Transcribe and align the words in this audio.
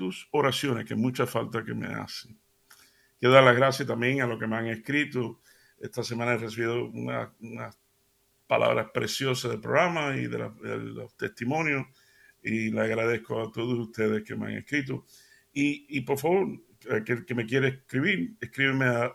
tus 0.00 0.26
oraciones, 0.30 0.86
que 0.86 0.94
mucha 0.94 1.26
falta 1.26 1.62
que 1.62 1.74
me 1.74 1.88
hacen. 1.88 2.40
Quiero 3.18 3.34
dar 3.34 3.44
las 3.44 3.54
gracias 3.54 3.86
también 3.86 4.22
a 4.22 4.26
los 4.26 4.38
que 4.38 4.46
me 4.46 4.56
han 4.56 4.68
escrito. 4.68 5.42
Esta 5.78 6.02
semana 6.02 6.32
he 6.32 6.38
recibido 6.38 6.86
unas 6.86 7.78
palabras 8.46 8.88
preciosas 8.94 9.50
del 9.50 9.60
programa 9.60 10.16
y 10.16 10.26
de, 10.26 10.38
los 10.38 11.14
testimonios 11.18 11.86
y 12.42 12.70
le 12.70 12.80
agradezco 12.80 13.42
a 13.42 13.52
todos 13.52 13.78
ustedes 13.78 14.24
que 14.24 14.34
me 14.36 14.46
han 14.46 14.52
escrito. 14.52 15.04
Y, 15.52 16.00
por 16.00 16.16
favor, 16.16 16.48
que, 17.04 17.26
que 17.26 17.34
me 17.34 17.44
quiere 17.44 17.68
escribir, 17.68 18.38
escríbeme 18.40 18.86
a 18.86 19.12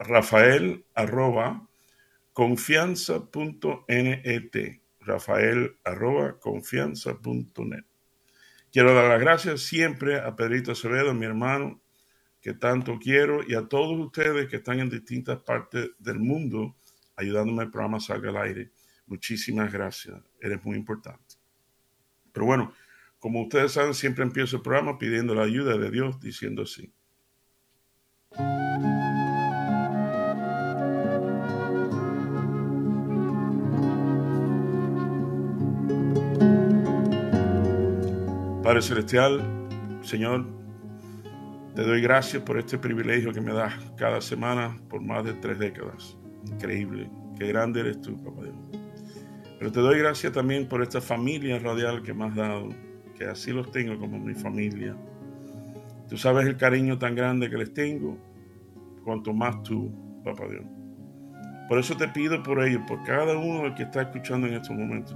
rafael 0.00 0.84
arroba 0.94 1.66
confianza.net. 2.34 4.80
Rafael 5.00 5.78
arroba 5.82 6.38
confianza.net. 6.38 7.84
Quiero 8.74 8.92
dar 8.92 9.08
las 9.08 9.20
gracias 9.20 9.60
siempre 9.60 10.18
a 10.18 10.34
Pedrito 10.34 10.72
Acevedo, 10.72 11.14
mi 11.14 11.24
hermano, 11.24 11.80
que 12.40 12.54
tanto 12.54 12.98
quiero, 12.98 13.48
y 13.48 13.54
a 13.54 13.68
todos 13.68 13.96
ustedes 14.04 14.48
que 14.48 14.56
están 14.56 14.80
en 14.80 14.90
distintas 14.90 15.38
partes 15.38 15.90
del 16.00 16.18
mundo 16.18 16.74
ayudándome 17.14 17.62
al 17.62 17.70
programa 17.70 18.00
Salga 18.00 18.30
al 18.30 18.36
Aire. 18.38 18.72
Muchísimas 19.06 19.72
gracias, 19.72 20.20
eres 20.40 20.64
muy 20.64 20.76
importante. 20.76 21.36
Pero 22.32 22.46
bueno, 22.46 22.74
como 23.20 23.42
ustedes 23.42 23.70
saben, 23.70 23.94
siempre 23.94 24.24
empiezo 24.24 24.56
el 24.56 24.62
programa 24.62 24.98
pidiendo 24.98 25.36
la 25.36 25.44
ayuda 25.44 25.78
de 25.78 25.92
Dios, 25.92 26.18
diciendo 26.18 26.62
así. 26.64 26.92
Padre 38.64 38.80
Celestial, 38.80 39.42
Señor, 40.00 40.46
te 41.74 41.82
doy 41.82 42.00
gracias 42.00 42.42
por 42.42 42.58
este 42.58 42.78
privilegio 42.78 43.30
que 43.30 43.42
me 43.42 43.52
das 43.52 43.74
cada 43.94 44.22
semana 44.22 44.74
por 44.88 45.02
más 45.02 45.22
de 45.22 45.34
tres 45.34 45.58
décadas. 45.58 46.16
Increíble, 46.50 47.10
qué 47.38 47.48
grande 47.48 47.80
eres 47.80 48.00
tú, 48.00 48.16
papá 48.24 48.44
Dios. 48.44 48.56
Pero 49.58 49.70
te 49.70 49.80
doy 49.80 49.98
gracias 49.98 50.32
también 50.32 50.66
por 50.66 50.80
esta 50.80 51.02
familia 51.02 51.58
radial 51.58 52.02
que 52.02 52.14
me 52.14 52.24
has 52.24 52.34
dado, 52.34 52.70
que 53.18 53.26
así 53.26 53.52
los 53.52 53.70
tengo 53.70 53.98
como 53.98 54.18
mi 54.18 54.32
familia. 54.32 54.96
Tú 56.08 56.16
sabes 56.16 56.46
el 56.46 56.56
cariño 56.56 56.98
tan 56.98 57.14
grande 57.14 57.50
que 57.50 57.58
les 57.58 57.74
tengo, 57.74 58.16
cuanto 59.04 59.34
más 59.34 59.62
tú, 59.62 59.92
papá 60.24 60.48
Dios. 60.48 60.64
Por 61.68 61.78
eso 61.78 61.94
te 61.98 62.08
pido 62.08 62.42
por 62.42 62.64
ellos, 62.64 62.80
por 62.88 63.02
cada 63.02 63.36
uno 63.36 63.74
que 63.74 63.82
está 63.82 64.00
escuchando 64.00 64.46
en 64.46 64.54
estos 64.54 64.74
momentos, 64.74 65.14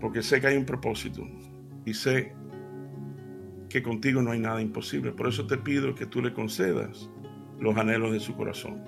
porque 0.00 0.22
sé 0.22 0.40
que 0.40 0.46
hay 0.46 0.56
un 0.56 0.64
propósito 0.64 1.22
y 1.86 1.94
sé 1.94 2.34
que 3.70 3.82
contigo 3.82 4.20
no 4.20 4.32
hay 4.32 4.40
nada 4.40 4.60
imposible. 4.60 5.12
Por 5.12 5.28
eso 5.28 5.46
te 5.46 5.56
pido 5.56 5.94
que 5.94 6.04
tú 6.04 6.20
le 6.20 6.34
concedas 6.34 7.10
los 7.58 7.76
anhelos 7.76 8.12
de 8.12 8.20
su 8.20 8.34
corazón, 8.34 8.84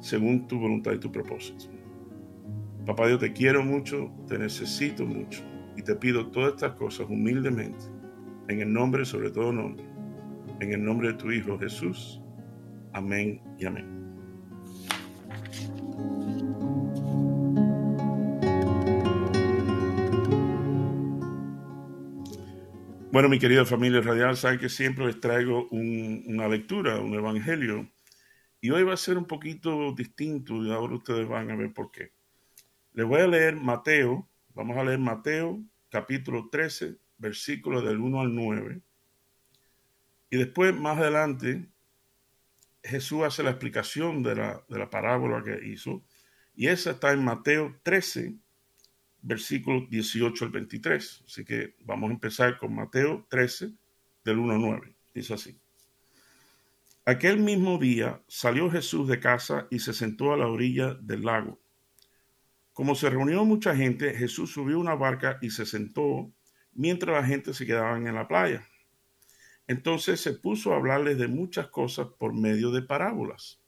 según 0.00 0.48
tu 0.48 0.58
voluntad 0.58 0.92
y 0.92 0.98
tu 0.98 1.12
propósito. 1.12 1.66
Papá 2.84 3.06
Dios, 3.06 3.20
te 3.20 3.32
quiero 3.32 3.62
mucho, 3.62 4.10
te 4.26 4.38
necesito 4.38 5.04
mucho 5.04 5.44
y 5.76 5.82
te 5.82 5.94
pido 5.94 6.30
todas 6.30 6.54
estas 6.54 6.72
cosas 6.72 7.06
humildemente, 7.08 7.84
en 8.48 8.62
el 8.62 8.72
nombre, 8.72 9.04
sobre 9.04 9.30
todo 9.30 9.52
nombre, 9.52 9.84
en 10.60 10.72
el 10.72 10.82
nombre 10.82 11.08
de 11.08 11.14
tu 11.14 11.30
Hijo 11.30 11.58
Jesús. 11.58 12.20
Amén 12.94 13.42
y 13.58 13.66
amén. 13.66 14.07
Bueno, 23.10 23.30
mi 23.30 23.38
querida 23.38 23.64
familia 23.64 24.02
radial, 24.02 24.36
saben 24.36 24.58
que 24.58 24.68
siempre 24.68 25.06
les 25.06 25.18
traigo 25.18 25.66
una 25.70 26.46
lectura, 26.46 27.00
un 27.00 27.14
evangelio, 27.14 27.90
y 28.60 28.68
hoy 28.68 28.82
va 28.82 28.92
a 28.92 28.98
ser 28.98 29.16
un 29.16 29.24
poquito 29.24 29.92
distinto 29.94 30.62
y 30.62 30.70
ahora 30.70 30.96
ustedes 30.96 31.26
van 31.26 31.50
a 31.50 31.56
ver 31.56 31.72
por 31.72 31.90
qué. 31.90 32.12
Les 32.92 33.06
voy 33.06 33.22
a 33.22 33.26
leer 33.26 33.56
Mateo, 33.56 34.28
vamos 34.52 34.76
a 34.76 34.84
leer 34.84 34.98
Mateo 34.98 35.58
capítulo 35.88 36.50
13, 36.50 36.98
versículos 37.16 37.82
del 37.82 37.98
1 37.98 38.20
al 38.20 38.34
9, 38.34 38.82
y 40.28 40.36
después 40.36 40.74
más 40.74 40.98
adelante 40.98 41.66
Jesús 42.82 43.22
hace 43.22 43.42
la 43.42 43.50
explicación 43.50 44.22
de 44.22 44.34
la, 44.34 44.62
de 44.68 44.78
la 44.78 44.90
parábola 44.90 45.42
que 45.42 45.66
hizo, 45.66 46.04
y 46.54 46.66
esa 46.66 46.90
está 46.90 47.12
en 47.12 47.24
Mateo 47.24 47.74
13, 47.84 48.34
versículo 49.22 49.86
18 49.88 50.44
al 50.44 50.50
23. 50.50 51.24
Así 51.26 51.44
que 51.44 51.74
vamos 51.84 52.10
a 52.10 52.14
empezar 52.14 52.58
con 52.58 52.74
Mateo 52.74 53.26
13, 53.28 53.72
del 54.24 54.38
1 54.38 54.52
al 54.52 54.60
9. 54.60 54.94
Dice 55.14 55.34
así. 55.34 55.58
Aquel 57.04 57.38
mismo 57.38 57.78
día 57.78 58.22
salió 58.28 58.70
Jesús 58.70 59.08
de 59.08 59.18
casa 59.18 59.66
y 59.70 59.78
se 59.78 59.94
sentó 59.94 60.32
a 60.32 60.36
la 60.36 60.46
orilla 60.46 60.94
del 60.94 61.24
lago. 61.24 61.58
Como 62.74 62.94
se 62.94 63.10
reunió 63.10 63.44
mucha 63.44 63.74
gente, 63.74 64.14
Jesús 64.14 64.52
subió 64.52 64.78
una 64.78 64.94
barca 64.94 65.38
y 65.40 65.50
se 65.50 65.64
sentó 65.64 66.30
mientras 66.74 67.16
la 67.16 67.26
gente 67.26 67.54
se 67.54 67.66
quedaba 67.66 67.96
en 67.96 68.14
la 68.14 68.28
playa. 68.28 68.68
Entonces 69.66 70.20
se 70.20 70.34
puso 70.34 70.72
a 70.72 70.76
hablarles 70.76 71.18
de 71.18 71.28
muchas 71.28 71.68
cosas 71.68 72.08
por 72.18 72.34
medio 72.34 72.70
de 72.70 72.82
parábolas. 72.82 73.58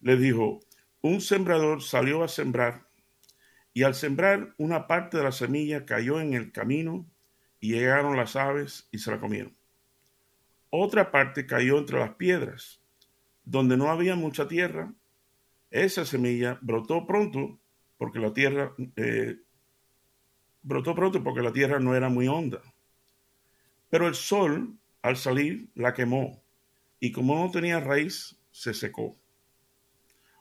Les 0.00 0.18
dijo, 0.18 0.60
un 1.02 1.20
sembrador 1.20 1.82
salió 1.82 2.24
a 2.24 2.28
sembrar 2.28 2.87
y 3.78 3.84
al 3.84 3.94
sembrar 3.94 4.56
una 4.58 4.88
parte 4.88 5.18
de 5.18 5.22
la 5.22 5.30
semilla 5.30 5.86
cayó 5.86 6.20
en 6.20 6.34
el 6.34 6.50
camino 6.50 7.08
y 7.60 7.74
llegaron 7.74 8.16
las 8.16 8.34
aves 8.34 8.88
y 8.90 8.98
se 8.98 9.12
la 9.12 9.20
comieron. 9.20 9.56
Otra 10.68 11.12
parte 11.12 11.46
cayó 11.46 11.78
entre 11.78 12.00
las 12.00 12.16
piedras, 12.16 12.82
donde 13.44 13.76
no 13.76 13.88
había 13.88 14.16
mucha 14.16 14.48
tierra. 14.48 14.92
Esa 15.70 16.04
semilla 16.04 16.58
brotó 16.60 17.06
pronto 17.06 17.60
porque 17.98 18.18
la 18.18 18.32
tierra 18.32 18.74
eh, 18.96 19.36
brotó 20.62 20.96
pronto 20.96 21.22
porque 21.22 21.42
la 21.42 21.52
tierra 21.52 21.78
no 21.78 21.94
era 21.94 22.08
muy 22.08 22.26
honda. 22.26 22.60
Pero 23.90 24.08
el 24.08 24.16
sol 24.16 24.76
al 25.02 25.16
salir 25.16 25.70
la 25.76 25.94
quemó 25.94 26.42
y 26.98 27.12
como 27.12 27.36
no 27.36 27.48
tenía 27.52 27.78
raíz 27.78 28.40
se 28.50 28.74
secó. 28.74 29.16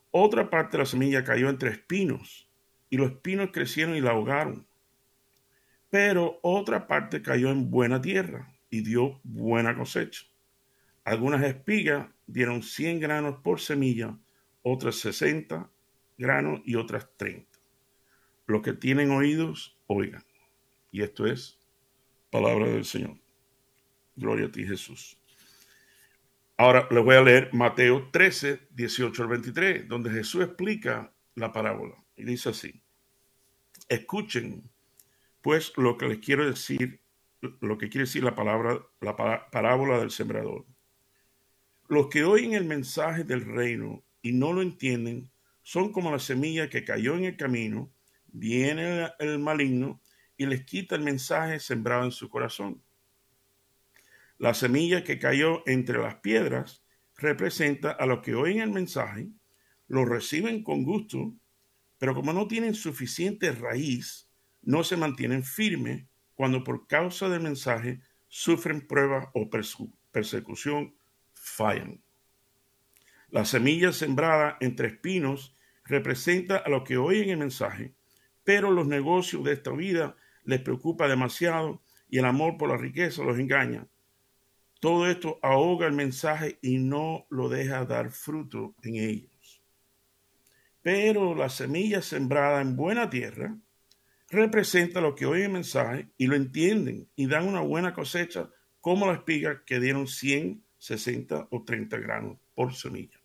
Otra 0.10 0.50
parte 0.50 0.72
de 0.72 0.78
la 0.80 0.86
semilla 0.88 1.24
cayó 1.24 1.50
entre 1.50 1.70
espinos 1.70 2.47
y 2.90 2.98
los 2.98 3.12
espinos 3.12 3.50
crecieron 3.52 3.96
y 3.96 4.02
la 4.02 4.12
ahogaron. 4.12 4.68
Pero 5.90 6.40
otra 6.42 6.88
parte 6.88 7.22
cayó 7.22 7.50
en 7.50 7.70
buena 7.70 8.02
tierra 8.02 8.54
y 8.70 8.82
dio 8.82 9.20
buena 9.24 9.76
cosecha. 9.76 10.26
Algunas 11.04 11.44
espigas 11.44 12.10
dieron 12.26 12.62
100 12.62 13.00
granos 13.00 13.38
por 13.42 13.62
semilla, 13.62 14.18
otras 14.62 14.96
60 14.98 15.70
granos 16.18 16.62
y 16.66 16.76
otras 16.76 17.08
30. 17.16 17.48
Los 18.46 18.62
que 18.62 18.74
tienen 18.74 19.12
oídos, 19.12 19.78
oigan. 19.88 20.24
Y 20.92 21.02
esto 21.02 21.26
es 21.26 21.60
palabra 22.30 22.68
del 22.68 22.86
Señor. 22.86 23.18
Gloria 24.16 24.48
a 24.48 24.52
ti, 24.52 24.66
Jesús. 24.66 25.18
Ahora 26.58 26.88
les 26.90 27.04
voy 27.04 27.16
a 27.16 27.22
leer 27.22 27.54
Mateo 27.54 28.10
13, 28.12 28.68
18 28.72 29.22
al 29.22 29.30
23, 29.30 29.88
donde 29.88 30.10
Jesús 30.10 30.44
explica 30.44 31.14
la 31.36 31.52
parábola. 31.52 31.96
Y 32.18 32.26
dice 32.26 32.50
así, 32.50 32.82
escuchen 33.88 34.70
pues 35.42 35.72
lo 35.78 35.98
que 35.98 36.10
les 36.10 36.18
quiero 36.18 36.46
decir, 36.46 37.00
lo 37.62 37.78
que 37.78 37.90
quiere 37.90 38.06
decir 38.06 38.24
la 38.24 38.36
palabra, 38.36 38.82
la 39.00 39.16
parábola 39.16 40.00
del 40.00 40.12
sembrador. 40.12 40.66
Los 41.88 42.08
que 42.08 42.24
oyen 42.26 42.54
el 42.54 42.66
mensaje 42.66 43.24
del 43.24 43.46
reino 43.46 44.04
y 44.22 44.34
no 44.34 44.52
lo 44.52 44.62
entienden 44.62 45.32
son 45.62 45.92
como 45.94 46.12
la 46.12 46.20
semilla 46.20 46.70
que 46.70 46.84
cayó 46.84 47.16
en 47.16 47.26
el 47.26 47.38
camino, 47.38 47.94
viene 48.26 49.10
el 49.20 49.40
maligno 49.40 50.02
y 50.36 50.48
les 50.48 50.66
quita 50.66 50.96
el 50.96 51.04
mensaje 51.04 51.60
sembrado 51.60 52.04
en 52.04 52.12
su 52.12 52.30
corazón. 52.30 52.84
La 54.38 54.54
semilla 54.54 55.04
que 55.04 55.20
cayó 55.20 55.64
entre 55.68 56.00
las 56.00 56.16
piedras 56.16 56.84
representa 57.16 57.92
a 57.92 58.06
los 58.06 58.20
que 58.22 58.36
oyen 58.36 58.62
el 58.62 58.72
mensaje, 58.72 59.30
lo 59.88 60.04
reciben 60.04 60.64
con 60.64 60.84
gusto 60.84 61.34
pero 61.98 62.14
como 62.14 62.34
no 62.34 62.48
tienen 62.48 62.76
suficiente 62.76 63.52
raíz, 63.52 64.30
no 64.62 64.84
se 64.84 64.98
mantienen 64.98 65.44
firmes 65.44 66.06
cuando 66.36 66.64
por 66.64 66.88
causa 66.88 67.30
del 67.30 67.42
mensaje 67.42 68.02
sufren 68.28 68.86
pruebas 68.86 69.28
o 69.34 69.50
persecución, 70.12 70.96
fallan. 71.34 72.02
La 73.30 73.46
semilla 73.46 73.92
sembrada 73.92 74.58
entre 74.60 74.90
espinos 74.90 75.56
representa 75.84 76.58
a 76.58 76.70
lo 76.70 76.84
que 76.84 76.98
oyen 76.98 77.30
el 77.30 77.38
mensaje, 77.38 77.94
pero 78.44 78.72
los 78.72 78.88
negocios 78.88 79.44
de 79.44 79.54
esta 79.54 79.72
vida 79.72 80.16
les 80.44 80.62
preocupa 80.62 81.08
demasiado 81.08 81.82
y 82.10 82.20
el 82.20 82.26
amor 82.26 82.58
por 82.58 82.70
la 82.70 82.78
riqueza 82.78 83.24
los 83.24 83.40
engaña. 83.40 83.88
Todo 84.80 85.10
esto 85.10 85.40
ahoga 85.42 85.88
el 85.88 85.94
mensaje 85.94 86.60
y 86.62 86.78
no 86.78 87.26
lo 87.30 87.50
deja 87.50 87.84
dar 87.86 88.12
fruto 88.12 88.76
en 88.84 88.96
ellos. 88.96 89.32
Pero 90.88 91.36
la 91.36 91.50
semilla 91.50 92.02
sembrada 92.02 92.62
en 92.62 92.78
buena 92.78 93.10
tierra 93.10 93.54
representa 94.30 95.02
lo 95.02 95.16
que 95.16 95.26
oyen 95.26 95.48
el 95.48 95.52
mensaje 95.52 96.08
y 96.18 96.28
lo 96.28 96.36
entienden 96.38 97.10
y 97.14 97.28
dan 97.28 97.46
una 97.46 97.60
buena 97.60 97.94
cosecha 97.94 98.50
como 98.80 99.06
las 99.06 99.18
espigas 99.18 99.58
que 99.66 99.82
dieron 99.82 100.08
100, 100.08 100.64
60 100.78 101.50
o 101.52 101.64
30 101.66 101.98
granos 101.98 102.38
por 102.56 102.74
semilla. 102.74 103.20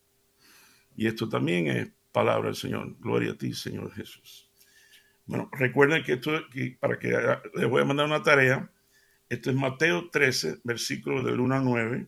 Y 0.97 1.07
esto 1.07 1.29
también 1.29 1.67
es 1.67 1.89
palabra 2.11 2.47
del 2.47 2.57
Señor. 2.57 2.97
Gloria 2.99 3.31
a 3.31 3.37
ti, 3.37 3.53
Señor 3.53 3.93
Jesús. 3.93 4.51
Bueno, 5.25 5.49
recuerden 5.53 6.03
que 6.03 6.15
esto, 6.15 6.33
para 6.81 6.99
que 6.99 7.17
les 7.55 7.69
voy 7.69 7.81
a 7.81 7.85
mandar 7.85 8.07
una 8.07 8.23
tarea, 8.23 8.69
esto 9.29 9.49
es 9.51 9.55
Mateo 9.55 10.09
13, 10.09 10.59
versículo 10.65 11.23
del 11.23 11.39
1 11.39 11.55
al 11.55 11.63
9, 11.63 12.07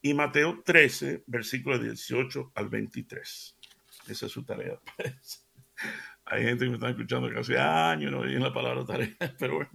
y 0.00 0.14
Mateo 0.14 0.62
13, 0.64 1.24
versículo 1.26 1.78
18 1.78 2.52
al 2.54 2.70
23. 2.70 3.57
Esa 4.08 4.26
es 4.26 4.32
su 4.32 4.44
tarea. 4.44 4.80
Hay 6.24 6.42
gente 6.42 6.64
que 6.64 6.70
me 6.70 6.76
está 6.76 6.90
escuchando 6.90 7.30
que 7.30 7.38
hace 7.38 7.58
años 7.58 8.10
no 8.10 8.20
oyen 8.20 8.42
la 8.42 8.52
palabra 8.52 8.84
tarea, 8.84 9.16
pero 9.38 9.56
bueno. 9.56 9.70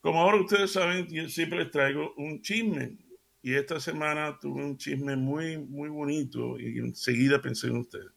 Como 0.00 0.20
ahora 0.20 0.40
ustedes 0.40 0.72
saben, 0.72 1.08
yo 1.08 1.28
siempre 1.28 1.58
les 1.58 1.70
traigo 1.70 2.14
un 2.16 2.40
chisme. 2.40 2.96
Y 3.42 3.54
esta 3.54 3.80
semana 3.80 4.38
tuve 4.40 4.64
un 4.64 4.76
chisme 4.76 5.16
muy, 5.16 5.58
muy 5.58 5.88
bonito 5.88 6.58
y 6.58 6.78
enseguida 6.78 7.40
pensé 7.40 7.68
en 7.68 7.76
ustedes. 7.76 8.10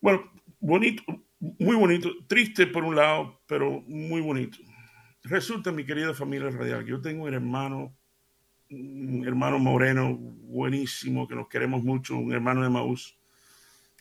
Bueno, 0.00 0.30
bonito, 0.60 1.02
muy 1.40 1.76
bonito, 1.76 2.10
triste 2.26 2.66
por 2.66 2.84
un 2.84 2.96
lado, 2.96 3.40
pero 3.46 3.82
muy 3.86 4.20
bonito. 4.20 4.58
Resulta, 5.22 5.72
mi 5.72 5.84
querida 5.84 6.14
familia 6.14 6.50
radial, 6.50 6.84
que 6.84 6.90
yo 6.90 7.00
tengo 7.00 7.24
un 7.24 7.34
hermano, 7.34 7.97
un 8.70 9.24
hermano 9.26 9.58
moreno 9.58 10.14
buenísimo, 10.16 11.26
que 11.26 11.34
nos 11.34 11.48
queremos 11.48 11.82
mucho, 11.82 12.16
un 12.16 12.32
hermano 12.32 12.62
de 12.62 12.70
Maús, 12.70 13.18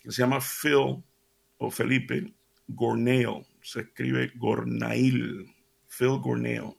que 0.02 0.12
se 0.12 0.22
llama 0.22 0.40
Phil 0.40 1.04
o 1.58 1.72
Felipe 1.72 2.34
Gorneo, 2.68 3.46
se 3.62 3.82
escribe 3.82 4.32
Gornail, 4.36 5.54
Phil 5.88 6.20
Gorneo. 6.20 6.78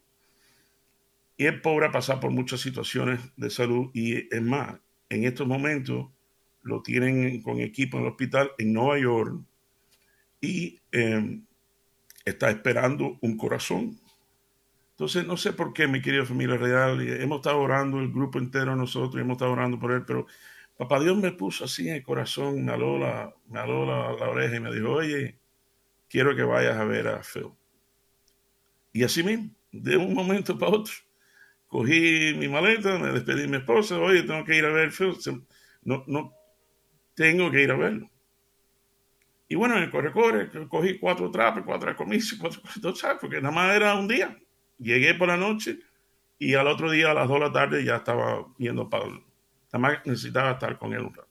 Y 1.37 1.47
es 1.47 1.61
pobre 1.61 1.87
a 1.87 1.93
pasar 1.93 2.21
por 2.21 2.31
muchas 2.31 2.61
situaciones 2.61 3.21
de 3.37 3.51
salud 3.51 3.91
y 3.95 4.35
es 4.35 4.43
más, 4.43 4.79
en 5.09 5.25
estos 5.25 5.47
momentos 5.47 6.09
lo 6.63 6.83
tienen 6.83 7.43
con 7.43 7.61
equipo 7.61 7.97
en 7.97 8.05
el 8.05 8.11
hospital 8.11 8.51
en 8.59 8.73
Nueva 8.73 8.99
York 8.99 9.41
y 10.41 10.81
em, 10.93 11.45
está 12.25 12.51
esperando 12.51 13.19
un 13.21 13.37
corazón. 13.37 13.99
Entonces, 14.99 15.25
no 15.25 15.37
sé 15.37 15.53
por 15.53 15.73
qué, 15.73 15.87
mi 15.87 16.03
querida 16.03 16.25
familia 16.25 16.57
real, 16.57 17.01
hemos 17.01 17.39
estado 17.39 17.61
orando, 17.61 18.01
el 18.01 18.11
grupo 18.11 18.41
entero 18.41 18.75
nosotros, 18.75 19.23
hemos 19.23 19.37
estado 19.37 19.53
orando 19.53 19.79
por 19.79 19.93
él, 19.93 20.03
pero 20.05 20.27
papá 20.77 20.99
Dios 20.99 21.17
me 21.17 21.31
puso 21.31 21.67
así 21.67 21.89
en 21.89 21.95
el 21.95 22.03
corazón, 22.03 22.65
me 22.65 22.73
aló 22.73 22.99
la, 22.99 23.33
me 23.47 23.61
aló 23.61 23.87
la, 23.87 24.13
la 24.15 24.29
oreja 24.29 24.57
y 24.57 24.61
me 24.61 24.75
dijo, 24.75 24.91
oye, 24.91 25.39
quiero 26.09 26.35
que 26.35 26.43
vayas 26.43 26.77
a 26.77 26.83
ver 26.83 27.07
a 27.07 27.23
Phil. 27.23 27.53
Y 28.93 29.05
así 29.05 29.23
mismo, 29.23 29.51
de 29.71 29.97
un 29.97 30.15
momento 30.15 30.59
para 30.59 30.73
otro, 30.73 30.95
cogí 31.69 32.35
mi 32.37 32.49
maleta, 32.49 32.99
me 32.99 33.13
despedí 33.13 33.43
de 33.43 33.47
mi 33.47 33.59
esposa, 33.59 34.01
oye, 34.01 34.25
tengo 34.25 34.45
que 34.45 34.57
ir 34.57 34.65
a 34.65 34.73
ver 34.73 34.89
a 34.89 34.91
Phil. 34.91 35.17
No, 35.83 36.03
no, 36.09 36.33
tengo 37.15 37.53
que 37.53 37.63
ir 37.63 37.71
a 37.71 37.77
verlo. 37.77 38.11
Y 39.47 39.55
bueno, 39.55 39.77
en 39.77 39.85
el 39.85 39.91
corre-corre, 39.93 40.51
cogí 40.69 40.99
cuatro 40.99 41.31
trapos, 41.31 41.63
cuatro 41.65 41.95
comisiones, 41.95 42.41
cuatro, 42.41 42.63
cuatro 42.75 42.93
trapos, 42.95 43.21
porque 43.21 43.41
nada 43.41 43.55
más 43.55 43.77
era 43.77 43.95
un 43.95 44.09
día. 44.09 44.37
Llegué 44.79 45.15
por 45.15 45.29
la 45.29 45.37
noche 45.37 45.81
y 46.39 46.55
al 46.55 46.69
otro 46.69 46.91
día 46.91 47.11
a 47.11 47.15
las 47.15 47.29
dos 47.29 47.41
de 47.41 47.47
la 47.47 47.53
tarde 47.53 47.85
ya 47.85 47.97
estaba 47.97 48.47
yendo 48.59 48.89
para... 48.89 49.07
Nada 49.07 49.79
más 49.79 50.07
necesitaba 50.07 50.53
estar 50.53 50.79
con 50.79 50.93
él 50.95 51.01
un 51.01 51.15
rato. 51.15 51.29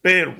Pero, 0.00 0.36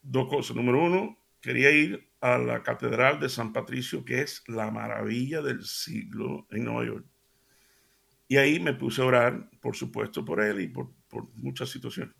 dos 0.00 0.28
cosas. 0.28 0.56
Número 0.56 0.82
uno, 0.82 1.18
quería 1.40 1.70
ir 1.70 2.08
a 2.20 2.38
la 2.38 2.62
Catedral 2.62 3.18
de 3.18 3.28
San 3.28 3.52
Patricio, 3.52 4.04
que 4.04 4.22
es 4.22 4.42
la 4.46 4.70
maravilla 4.70 5.42
del 5.42 5.64
siglo 5.64 6.46
en 6.50 6.64
Nueva 6.64 6.84
York. 6.84 7.06
Y 8.28 8.36
ahí 8.36 8.60
me 8.60 8.74
puse 8.74 9.02
a 9.02 9.06
orar, 9.06 9.50
por 9.60 9.74
supuesto, 9.74 10.24
por 10.24 10.40
él 10.40 10.60
y 10.60 10.68
por, 10.68 10.92
por 11.08 11.28
muchas 11.34 11.68
situaciones. 11.68 12.14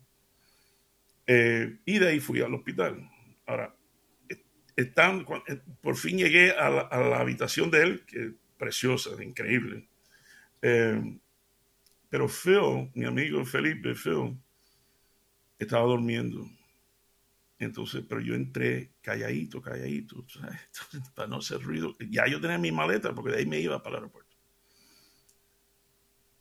Eh, 1.25 1.79
y 1.85 1.99
de 1.99 2.07
ahí 2.09 2.19
fui 2.19 2.41
al 2.41 2.53
hospital. 2.53 3.09
Ahora, 3.45 3.73
eh, 4.83 5.61
por 5.81 5.95
fin 5.95 6.17
llegué 6.17 6.51
a 6.51 6.69
la, 6.69 7.19
habitación 7.19 7.71
de 7.71 7.83
él, 7.83 8.05
que 8.05 8.25
es 8.25 8.31
preciosa, 8.57 9.11
increíble. 9.23 9.87
Eh, 10.61 11.19
pero 12.09 12.27
Phil, 12.27 12.91
mi 12.93 13.05
amigo 13.05 13.43
Felipe, 13.45 13.95
Phil, 13.95 14.37
estaba 15.57 15.85
durmiendo. 15.85 16.45
Entonces, 17.59 18.03
pero 18.07 18.21
yo 18.21 18.33
entré 18.33 18.93
calladito, 19.01 19.61
calladito, 19.61 20.25
para 21.15 21.27
no 21.27 21.37
hacer 21.37 21.61
ruido. 21.61 21.95
Ya 22.09 22.27
yo 22.27 22.41
tenía 22.41 22.57
mi 22.57 22.71
maleta 22.71 23.13
porque 23.13 23.31
de 23.31 23.37
ahí 23.37 23.45
me 23.45 23.59
iba 23.59 23.81
para 23.81 23.97
el 23.97 24.03
aeropuerto. 24.03 24.35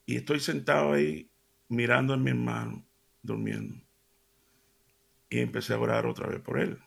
Y 0.07 0.17
estoy 0.17 0.41
sentado 0.41 0.95
ahí 0.95 1.31
mirando 1.69 2.15
a 2.15 2.17
mi 2.17 2.31
hermano 2.31 2.85
durmiendo. 3.23 3.81
Y 5.29 5.39
empecé 5.39 5.75
a 5.75 5.79
orar 5.79 6.07
otra 6.07 6.27
vez 6.27 6.41
por 6.41 6.59
él, 6.59 6.79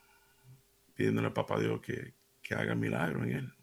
pidiéndole 1.04 1.28
a 1.28 1.34
Papá 1.34 1.60
Dios 1.60 1.82
que, 1.82 2.14
que 2.42 2.56
haga 2.56 2.76
milagro 2.76 3.26
en 3.26 3.32
él. 3.32 3.54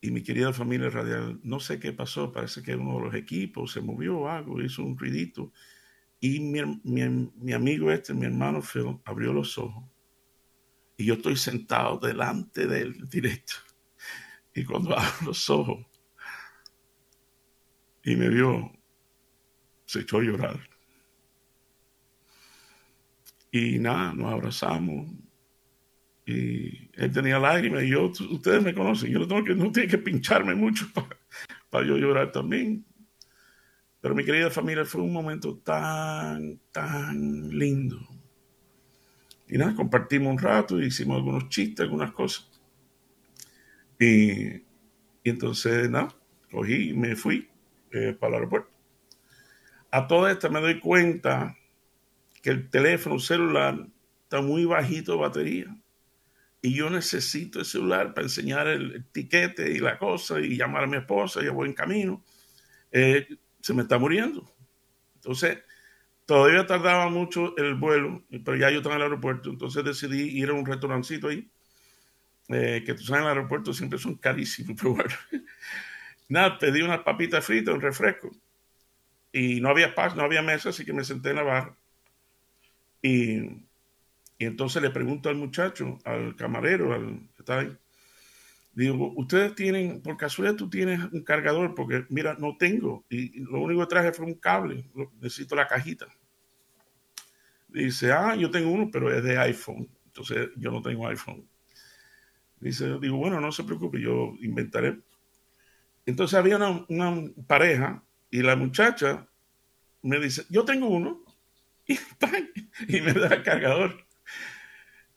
Y 0.00 0.12
mi 0.12 0.22
querida 0.22 0.52
familia 0.52 0.88
radial, 0.88 1.40
no 1.42 1.58
sé 1.58 1.80
qué 1.80 1.92
pasó, 1.92 2.30
parece 2.30 2.62
que 2.62 2.76
uno 2.76 2.98
de 2.98 3.04
los 3.06 3.14
equipos 3.16 3.72
se 3.72 3.80
movió 3.80 4.18
o 4.18 4.28
algo, 4.28 4.62
hizo 4.62 4.84
un 4.84 4.96
ruidito. 4.96 5.52
Y 6.20 6.38
mi, 6.38 6.60
mi, 6.84 7.52
amigo 7.52 7.90
este, 7.90 8.14
mi 8.14 8.26
hermano 8.26 8.62
Phil, 8.62 9.00
abrió 9.04 9.32
los 9.32 9.58
ojos. 9.58 9.84
Y 10.96 11.06
yo 11.06 11.14
estoy 11.14 11.36
sentado 11.36 11.98
delante 11.98 12.68
de 12.68 12.82
él 12.82 13.08
directo. 13.08 13.54
Y 14.54 14.64
cuando 14.64 14.96
abro 14.96 15.26
los 15.26 15.50
ojos 15.50 15.84
y 18.04 18.14
me 18.14 18.28
vio, 18.28 18.70
se 19.86 20.00
echó 20.00 20.18
a 20.18 20.22
llorar. 20.22 20.60
Y 23.50 23.80
nada, 23.80 24.12
nos 24.14 24.32
abrazamos. 24.32 25.27
Y 26.28 26.90
él 26.92 27.10
tenía 27.10 27.38
lágrimas 27.38 27.84
y 27.84 27.88
yo, 27.88 28.04
ustedes 28.04 28.62
me 28.62 28.74
conocen, 28.74 29.10
yo 29.10 29.18
no 29.18 29.26
tengo 29.26 29.42
que, 29.42 29.54
no 29.54 29.72
tiene 29.72 29.88
que 29.88 29.96
pincharme 29.96 30.54
mucho 30.54 30.86
para, 31.70 31.86
yo 31.86 31.96
llorar 31.96 32.30
también. 32.32 32.84
Pero 34.02 34.14
mi 34.14 34.26
querida 34.26 34.50
familia, 34.50 34.84
fue 34.84 35.00
un 35.00 35.10
momento 35.10 35.56
tan, 35.56 36.60
tan 36.70 37.48
lindo. 37.48 37.98
Y 39.48 39.56
nada, 39.56 39.74
compartimos 39.74 40.30
un 40.30 40.38
rato, 40.38 40.78
hicimos 40.78 41.16
algunos 41.16 41.48
chistes, 41.48 41.80
algunas 41.80 42.12
cosas. 42.12 42.46
Y, 43.98 44.48
y 44.48 44.62
entonces, 45.24 45.88
nada, 45.88 46.14
cogí 46.50 46.90
y 46.90 46.92
me 46.92 47.16
fui 47.16 47.48
eh, 47.90 48.14
para 48.20 48.28
el 48.28 48.34
aeropuerto. 48.34 48.70
A 49.90 50.06
toda 50.06 50.30
esta 50.30 50.50
me 50.50 50.60
doy 50.60 50.78
cuenta 50.78 51.56
que 52.42 52.50
el 52.50 52.68
teléfono 52.68 53.18
celular 53.18 53.88
está 54.24 54.42
muy 54.42 54.66
bajito 54.66 55.12
de 55.12 55.18
batería. 55.18 55.76
Y 56.60 56.74
yo 56.74 56.90
necesito 56.90 57.60
el 57.60 57.64
celular 57.64 58.14
para 58.14 58.26
enseñar 58.26 58.66
el 58.66 59.04
tiquete 59.12 59.70
y 59.70 59.78
la 59.78 59.98
cosa 59.98 60.40
y 60.40 60.56
llamar 60.56 60.84
a 60.84 60.86
mi 60.86 60.96
esposa, 60.96 61.42
ya 61.42 61.52
voy 61.52 61.68
en 61.68 61.74
camino. 61.74 62.24
Eh, 62.90 63.28
se 63.60 63.74
me 63.74 63.82
está 63.82 63.98
muriendo. 63.98 64.50
Entonces, 65.16 65.58
todavía 66.26 66.66
tardaba 66.66 67.08
mucho 67.10 67.56
el 67.56 67.74
vuelo, 67.74 68.24
pero 68.44 68.56
ya 68.56 68.70
yo 68.70 68.78
estaba 68.78 68.96
en 68.96 69.02
el 69.02 69.06
aeropuerto, 69.06 69.50
entonces 69.50 69.84
decidí 69.84 70.38
ir 70.38 70.50
a 70.50 70.54
un 70.54 70.66
restaurancito 70.66 71.28
ahí, 71.28 71.48
eh, 72.48 72.82
que 72.84 72.94
tú 72.94 73.02
sabes, 73.02 73.22
en 73.22 73.28
el 73.28 73.36
aeropuerto 73.36 73.72
siempre 73.72 73.98
son 73.98 74.16
carísimos, 74.16 74.76
pero 74.80 74.94
bueno. 74.94 75.14
Nada, 76.28 76.58
pedí 76.58 76.82
unas 76.82 77.00
papitas 77.00 77.44
fritas, 77.44 77.74
un 77.74 77.80
refresco. 77.80 78.30
Y 79.32 79.60
no 79.60 79.68
había 79.70 79.86
espacio, 79.86 80.16
no 80.16 80.24
había 80.24 80.42
mesa, 80.42 80.70
así 80.70 80.84
que 80.84 80.92
me 80.92 81.04
senté 81.04 81.30
en 81.30 81.36
la 81.36 81.42
barra. 81.42 81.76
Y, 83.02 83.67
y 84.38 84.44
entonces 84.46 84.80
le 84.80 84.90
pregunto 84.90 85.28
al 85.28 85.36
muchacho, 85.36 85.98
al 86.04 86.36
camarero, 86.36 86.94
al 86.94 87.28
que 87.34 87.42
está 87.42 87.60
ahí, 87.60 87.76
digo, 88.72 89.12
ustedes 89.16 89.56
tienen, 89.56 90.00
por 90.00 90.16
casualidad 90.16 90.56
tú 90.56 90.70
tienes 90.70 91.00
un 91.12 91.24
cargador, 91.24 91.74
porque 91.74 92.06
mira, 92.10 92.36
no 92.38 92.56
tengo. 92.56 93.04
Y 93.10 93.40
lo 93.40 93.60
único 93.60 93.80
que 93.80 93.86
traje 93.88 94.12
fue 94.12 94.26
un 94.26 94.34
cable, 94.34 94.84
necesito 95.20 95.56
la 95.56 95.66
cajita. 95.66 96.06
Dice, 97.66 98.12
ah, 98.12 98.36
yo 98.36 98.50
tengo 98.50 98.70
uno, 98.70 98.88
pero 98.92 99.12
es 99.12 99.24
de 99.24 99.36
iPhone. 99.38 99.88
Entonces 100.06 100.50
yo 100.56 100.70
no 100.70 100.80
tengo 100.80 101.08
iPhone. 101.08 101.44
Dice, 102.60 102.98
digo, 103.00 103.16
bueno, 103.16 103.40
no 103.40 103.50
se 103.50 103.64
preocupe, 103.64 104.00
yo 104.00 104.34
inventaré. 104.40 105.00
Entonces 106.06 106.38
había 106.38 106.56
una, 106.56 107.24
pareja 107.48 108.04
y 108.30 108.42
la 108.42 108.54
muchacha 108.54 109.26
me 110.02 110.20
dice, 110.20 110.44
yo 110.48 110.64
tengo 110.64 110.88
uno. 110.88 111.24
Y, 112.86 112.98
y 112.98 113.00
me 113.00 113.14
da 113.14 113.28
el 113.28 113.42
cargador. 113.42 114.07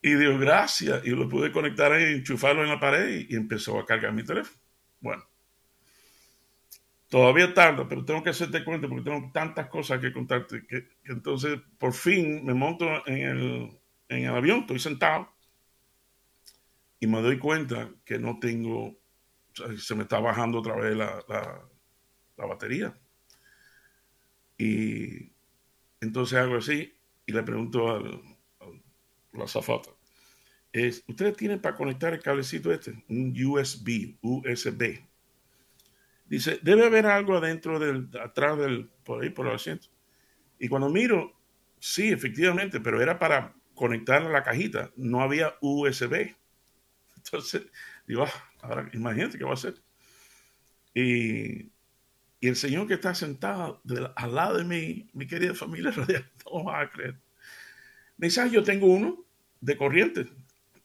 Y 0.01 0.15
digo, 0.15 0.38
gracias. 0.38 1.05
Y 1.05 1.12
lo 1.12 1.29
pude 1.29 1.51
conectar 1.51 1.91
ahí, 1.91 2.15
enchufarlo 2.15 2.63
en 2.63 2.70
la 2.70 2.79
pared 2.79 3.27
y, 3.29 3.36
empezó 3.36 3.79
a 3.79 3.86
cargar 3.86 4.13
mi 4.13 4.24
teléfono. 4.24 4.58
Bueno. 5.00 5.24
Todavía 7.10 7.53
tarda, 7.53 7.88
pero 7.89 8.05
tengo 8.05 8.24
que 8.24 8.29
hacerte 8.29 8.63
cuenta 8.63 8.88
porque 8.88 9.03
tengo 9.03 9.31
tantas 9.34 9.67
cosas 9.67 10.00
que 10.00 10.13
contarte 10.13 10.65
que, 10.65 10.88
entonces 11.03 11.60
por 11.77 11.91
fin 11.91 12.46
me 12.46 12.53
monto 12.53 12.86
en 13.05 13.17
el, 13.17 13.79
en 14.08 14.25
el 14.25 14.34
avión, 14.34 14.62
estoy 14.62 14.79
sentado 14.79 15.29
y 17.01 17.08
me 17.08 17.22
doy 17.22 17.38
cuenta 17.38 17.89
que 18.05 18.17
no 18.17 18.39
tengo, 18.39 18.98
se 19.77 19.93
me 19.93 20.03
está 20.03 20.22
bajando 20.22 20.60
otra 20.60 20.77
vez 20.77 20.96
la, 20.96 21.22
la 22.38 22.46
batería. 22.46 22.98
Y 24.58 25.34
entonces 26.00 26.39
hago 26.39 26.58
así 26.58 26.93
y 27.25 27.34
le 27.34 27.43
pregunto 27.43 27.91
al, 27.91 28.22
la 29.33 29.47
zafata. 29.47 29.89
Es, 30.71 31.03
ustedes 31.07 31.35
tienen 31.35 31.61
para 31.61 31.75
conectar 31.75 32.13
el 32.13 32.21
cablecito 32.21 32.71
este, 32.71 33.03
un 33.09 33.33
USB, 33.45 34.15
USB. 34.21 35.00
Dice, 36.25 36.59
debe 36.61 36.85
haber 36.85 37.07
algo 37.07 37.38
adentro 37.38 37.77
del, 37.77 38.09
atrás 38.21 38.57
del, 38.57 38.89
por 39.03 39.23
ahí, 39.23 39.29
por 39.29 39.47
el 39.47 39.55
asiento. 39.55 39.88
Y 40.59 40.69
cuando 40.69 40.89
miro, 40.89 41.33
sí, 41.79 42.09
efectivamente, 42.09 42.79
pero 42.79 43.01
era 43.01 43.19
para 43.19 43.53
conectar 43.75 44.21
la 44.21 44.43
cajita, 44.43 44.91
no 44.95 45.21
había 45.21 45.55
USB. 45.59 46.33
Entonces, 47.17 47.63
digo, 48.07 48.23
ah, 48.23 48.51
ahora 48.61 48.89
imagínate 48.93 49.38
qué 49.38 49.43
va 49.43 49.51
a 49.51 49.55
hacer. 49.55 49.75
Y 50.93 51.71
y 52.41 52.47
el 52.47 52.55
señor 52.55 52.88
que 52.88 52.95
está 52.95 53.13
sentado 53.13 53.81
al 54.15 54.35
lado 54.35 54.57
de 54.57 54.63
mí, 54.63 55.07
mi 55.13 55.27
querida 55.27 55.53
familia 55.53 55.93
no 56.45 56.63
va 56.63 56.81
a 56.81 56.89
creer. 56.89 57.21
Me 58.22 58.28
ah, 58.40 58.46
yo 58.46 58.62
tengo 58.62 58.86
uno 58.86 59.25
de 59.62 59.75
corriente 59.75 60.28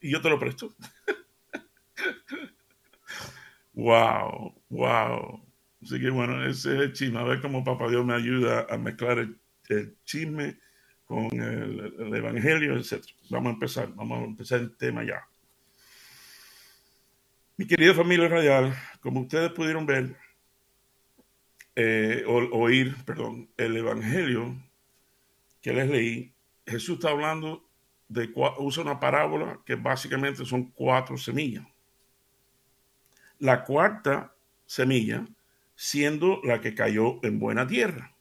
y 0.01 0.11
yo 0.11 0.23
te 0.23 0.31
lo 0.31 0.39
presto. 0.39 0.75
wow, 3.75 4.55
wow. 4.71 5.47
Así 5.83 6.01
que 6.01 6.09
bueno, 6.09 6.43
ese 6.47 6.75
es 6.75 6.81
el 6.81 6.93
chisme. 6.95 7.19
A 7.19 7.25
ver 7.25 7.43
cómo 7.43 7.63
Papá 7.63 7.91
Dios 7.91 8.07
me 8.07 8.15
ayuda 8.15 8.67
a 8.71 8.79
mezclar 8.79 9.19
el, 9.19 9.39
chisme 10.03 10.59
con 11.05 11.27
el, 11.27 11.95
el, 11.99 12.15
evangelio, 12.15 12.75
etc. 12.75 13.05
Vamos 13.29 13.51
a 13.51 13.53
empezar, 13.53 13.95
vamos 13.95 14.23
a 14.23 14.25
empezar 14.25 14.61
el 14.61 14.75
tema 14.75 15.05
ya. 15.05 15.23
Mi 17.59 17.67
querida 17.67 17.93
familia 17.93 18.29
radial, 18.29 18.75
como 19.01 19.21
ustedes 19.21 19.53
pudieron 19.53 19.85
ver, 19.85 20.17
eh, 21.75 22.25
oír, 22.27 22.97
perdón, 23.05 23.51
el 23.59 23.77
Evangelio 23.77 24.57
que 25.61 25.75
les 25.75 25.91
leí, 25.91 26.36
Jesús 26.67 26.97
está 26.97 27.11
hablando 27.11 27.65
de, 28.09 28.33
usa 28.59 28.83
una 28.83 29.01
parábola 29.01 29.61
que 29.65 29.75
básicamente 29.75 30.45
son 30.45 30.71
cuatro 30.71 31.17
semillas. 31.17 31.67
La 33.39 33.65
cuarta 33.65 34.35
semilla 34.67 35.27
siendo 35.75 36.41
la 36.43 36.61
que 36.61 36.75
cayó 36.75 37.23
en 37.23 37.39
buena 37.39 37.67
tierra. 37.67 38.17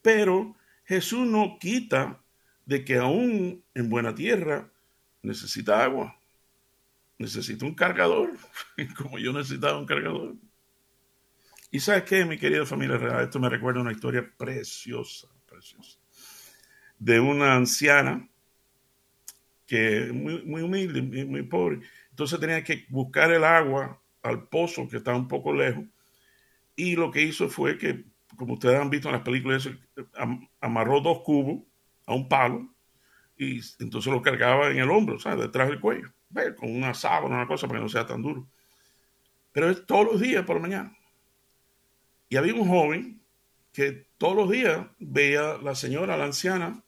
Pero 0.00 0.56
Jesús 0.84 1.26
no 1.26 1.58
quita 1.58 2.20
de 2.66 2.84
que 2.84 2.96
aún 2.96 3.64
en 3.74 3.90
buena 3.90 4.14
tierra 4.14 4.70
necesita 5.22 5.82
agua, 5.82 6.18
necesita 7.18 7.64
un 7.64 7.74
cargador, 7.74 8.30
como 8.96 9.18
yo 9.18 9.32
necesitaba 9.32 9.78
un 9.78 9.86
cargador. 9.86 10.34
Y 11.70 11.80
sabes 11.80 12.04
qué, 12.04 12.24
mi 12.24 12.38
querida 12.38 12.64
familia 12.64 12.96
real, 12.96 13.24
esto 13.24 13.40
me 13.40 13.48
recuerda 13.48 13.80
una 13.80 13.92
historia 13.92 14.30
preciosa, 14.36 15.26
preciosa, 15.46 15.98
de 16.98 17.20
una 17.20 17.54
anciana 17.54 18.28
que 19.66 20.10
muy, 20.12 20.42
muy 20.44 20.62
humilde, 20.62 21.02
muy, 21.24 21.42
pobre. 21.42 21.80
Entonces 22.10 22.38
tenía 22.38 22.62
que 22.62 22.84
buscar 22.88 23.30
el 23.32 23.44
agua 23.44 24.00
al 24.22 24.48
pozo 24.48 24.88
que 24.88 24.98
estaba 24.98 25.16
un 25.16 25.28
poco 25.28 25.52
lejos. 25.52 25.84
Y 26.76 26.96
lo 26.96 27.10
que 27.10 27.22
hizo 27.22 27.48
fue 27.48 27.78
que, 27.78 28.04
como 28.36 28.54
ustedes 28.54 28.80
han 28.80 28.90
visto 28.90 29.08
en 29.08 29.14
las 29.14 29.22
películas, 29.22 29.68
amarró 30.60 31.00
dos 31.00 31.20
cubos 31.20 31.62
a 32.06 32.14
un 32.14 32.28
palo 32.28 32.68
y 33.36 33.60
entonces 33.80 34.12
lo 34.12 34.22
cargaba 34.22 34.70
en 34.70 34.78
el 34.78 34.90
hombro, 34.90 35.18
¿sabes? 35.18 35.40
Detrás 35.40 35.68
del 35.68 35.80
cuello, 35.80 36.12
con 36.56 36.74
una 36.74 36.94
sábana, 36.94 37.36
una 37.36 37.46
cosa 37.46 37.66
para 37.66 37.80
que 37.80 37.84
no 37.84 37.88
sea 37.88 38.06
tan 38.06 38.22
duro. 38.22 38.46
Pero 39.52 39.70
es 39.70 39.84
todos 39.86 40.04
los 40.04 40.20
días 40.20 40.44
por 40.44 40.56
la 40.56 40.62
mañana. 40.62 40.96
Y 42.28 42.36
había 42.36 42.54
un 42.54 42.68
joven 42.68 43.20
que 43.72 44.06
todos 44.18 44.36
los 44.36 44.50
días 44.50 44.86
veía 44.98 45.52
a 45.52 45.58
la 45.58 45.74
señora, 45.74 46.16
la 46.16 46.24
anciana, 46.24 46.83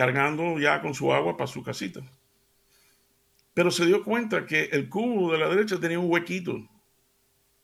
cargando 0.00 0.58
ya 0.58 0.80
con 0.80 0.94
su 0.94 1.12
agua 1.12 1.36
para 1.36 1.46
su 1.46 1.62
casita. 1.62 2.00
Pero 3.52 3.70
se 3.70 3.84
dio 3.84 4.02
cuenta 4.02 4.46
que 4.46 4.70
el 4.72 4.88
cubo 4.88 5.30
de 5.30 5.36
la 5.36 5.46
derecha 5.46 5.78
tenía 5.78 5.98
un 5.98 6.10
huequito 6.10 6.66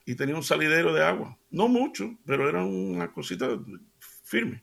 y 0.04 0.14
tenía 0.16 0.36
un 0.36 0.42
salidero 0.42 0.92
de 0.92 1.02
agua. 1.02 1.38
No 1.50 1.66
mucho, 1.66 2.14
pero 2.26 2.46
era 2.46 2.62
una 2.62 3.10
cosita 3.10 3.58
firme. 4.22 4.62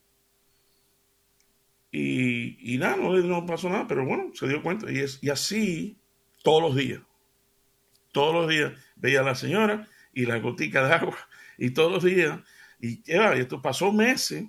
Y, 1.92 2.78
nada, 2.78 2.98
no, 2.98 3.44
pasó 3.48 3.70
nada, 3.70 3.88
pero 3.88 4.06
bueno, 4.06 4.30
se 4.36 4.48
dio 4.48 4.62
cuenta. 4.62 4.92
Y, 4.92 5.04
y 5.22 5.30
así 5.32 5.98
todos 6.44 6.62
los 6.62 6.76
días. 6.76 7.02
Todos 8.12 8.36
los 8.36 8.48
días 8.48 8.74
veía 8.98 9.22
a 9.22 9.24
la 9.24 9.34
señora 9.34 9.88
y 10.14 10.28
la 10.28 10.38
gotica 10.38 10.86
de 10.86 10.94
agua 10.94 11.18
y 11.58 11.72
todos 11.72 11.92
los 11.92 12.04
días. 12.04 12.40
Y 12.80 13.02
esto 13.08 13.64
pasó 13.64 13.92
meses. 13.92 14.46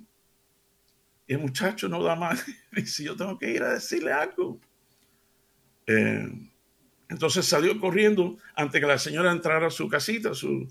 El 1.27 1.39
muchacho 1.39 1.87
no 1.87 2.03
da 2.03 2.15
más. 2.15 2.45
si 2.85 3.03
yo 3.03 3.15
tengo 3.15 3.37
que 3.37 3.51
ir 3.51 3.63
a 3.63 3.73
decirle 3.73 4.11
algo. 4.11 4.59
Eh, 5.87 6.27
entonces 7.09 7.45
salió 7.45 7.79
corriendo 7.79 8.37
antes 8.55 8.81
que 8.81 8.87
la 8.87 8.97
señora 8.97 9.31
entrara 9.31 9.67
a 9.67 9.71
su 9.71 9.87
casita. 9.87 10.33
Su... 10.33 10.67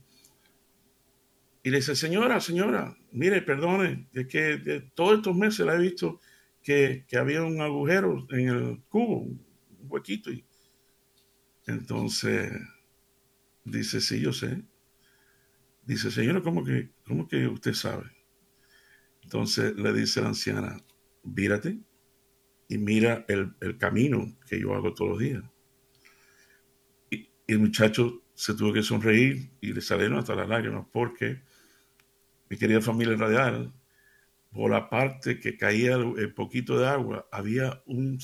Y 1.63 1.71
le 1.71 1.79
dice, 1.79 1.97
señora, 1.97 2.41
señora, 2.41 2.97
mire, 3.13 3.41
perdone, 3.43 4.09
es 4.13 4.27
que 4.27 4.91
todos 4.95 5.19
estos 5.19 5.35
meses 5.35 5.65
la 5.65 5.75
he 5.75 5.79
visto 5.79 6.21
que, 6.63 7.05
que, 7.09 7.17
había 7.17 7.43
un 7.43 7.61
agujero 7.61 8.27
en 8.31 8.49
el 8.49 8.83
cubo, 8.89 9.21
un 9.21 9.41
huequito. 9.89 10.31
Y... 10.31 10.45
Entonces 11.67 12.53
dice, 13.65 14.01
sí, 14.01 14.21
yo 14.21 14.33
sé. 14.33 14.63
Dice, 15.87 16.11
señora, 16.11 16.43
¿cómo 16.43 16.65
que, 16.65 16.91
cómo 17.07 17.29
que 17.29 17.47
usted 17.47 17.75
sabe? 17.75 18.14
Entonces 19.25 19.75
le 19.77 19.93
dice 19.93 20.21
la 20.21 20.29
anciana, 20.29 20.77
vírate 21.25 21.79
y 22.69 22.79
mira 22.79 23.25
el, 23.29 23.79
camino 23.79 24.37
que 24.49 24.61
yo 24.61 24.75
hago 24.75 24.95
todos 24.95 25.13
los 25.13 25.19
días. 25.19 25.43
Y, 27.11 27.29
el 27.47 27.59
muchacho 27.59 28.23
se 28.35 28.55
tuvo 28.55 28.73
que 28.73 28.83
sonreír 28.83 29.51
y 29.61 29.73
le 29.73 29.81
salieron 29.81 30.19
hasta 30.19 30.35
las 30.35 30.49
lágrimas 30.49 30.87
porque 30.93 31.43
mi 32.49 32.57
querida 32.57 32.81
familia 32.81 33.17
radial, 33.17 33.73
por 34.53 34.71
la 34.71 34.89
parte 34.89 35.41
que 35.41 35.57
caía 35.57 35.95
el, 35.95 36.33
poquito 36.35 36.79
de 36.79 36.87
agua, 36.87 37.27
había 37.33 37.83
un, 37.87 38.19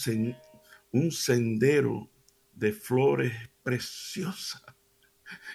un 0.93 1.11
sendero 1.11 2.11
de 2.53 2.73
flores 2.73 3.33
preciosas 3.63 4.63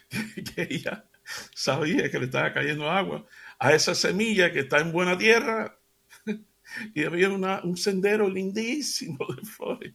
que 0.56 0.68
ella 0.70 1.08
sabía 1.54 2.10
que 2.10 2.20
le 2.20 2.26
estaba 2.26 2.54
cayendo 2.54 2.90
agua 2.90 3.26
a 3.60 3.74
esa 3.74 3.96
semilla 3.96 4.52
que 4.52 4.62
está 4.62 4.80
en 4.80 4.92
buena 4.92 5.18
tierra. 5.18 5.80
y 6.94 7.04
había 7.04 7.30
un 7.30 7.78
sendero 7.78 8.30
lindísimo 8.30 9.26
de 9.36 9.42
flores. 9.44 9.94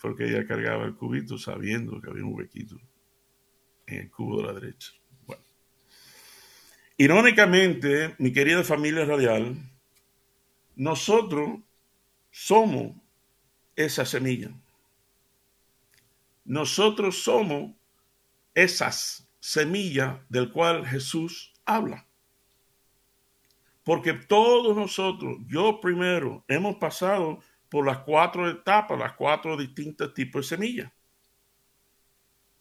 Porque 0.00 0.26
ella 0.26 0.46
cargaba 0.46 0.84
el 0.84 0.94
cubito 0.94 1.38
sabiendo 1.38 2.00
que 2.00 2.10
había 2.10 2.24
un 2.24 2.34
huequito 2.34 2.76
en 3.86 4.02
el 4.02 4.10
cubo 4.10 4.40
de 4.40 4.46
la 4.46 4.52
derecha. 4.52 4.92
Bueno. 5.26 5.42
Irónicamente, 6.96 8.14
mi 8.18 8.32
querida 8.32 8.62
familia 8.64 9.04
radial, 9.04 9.56
nosotros 10.76 11.60
somos 12.30 12.96
esa 13.76 14.04
semilla. 14.04 14.50
Nosotros 16.44 17.22
somos 17.22 17.72
esas 18.54 19.28
semilla 19.40 20.24
del 20.30 20.50
cual 20.50 20.86
Jesús 20.86 21.52
habla. 21.66 22.06
Porque 23.84 24.14
todos 24.14 24.74
nosotros, 24.76 25.38
yo 25.46 25.80
primero, 25.80 26.44
hemos 26.48 26.76
pasado 26.76 27.40
por 27.68 27.86
las 27.86 27.98
cuatro 27.98 28.48
etapas, 28.48 28.98
las 28.98 29.12
cuatro 29.12 29.56
distintos 29.56 30.14
tipos 30.14 30.42
de 30.48 30.56
semillas. 30.56 30.92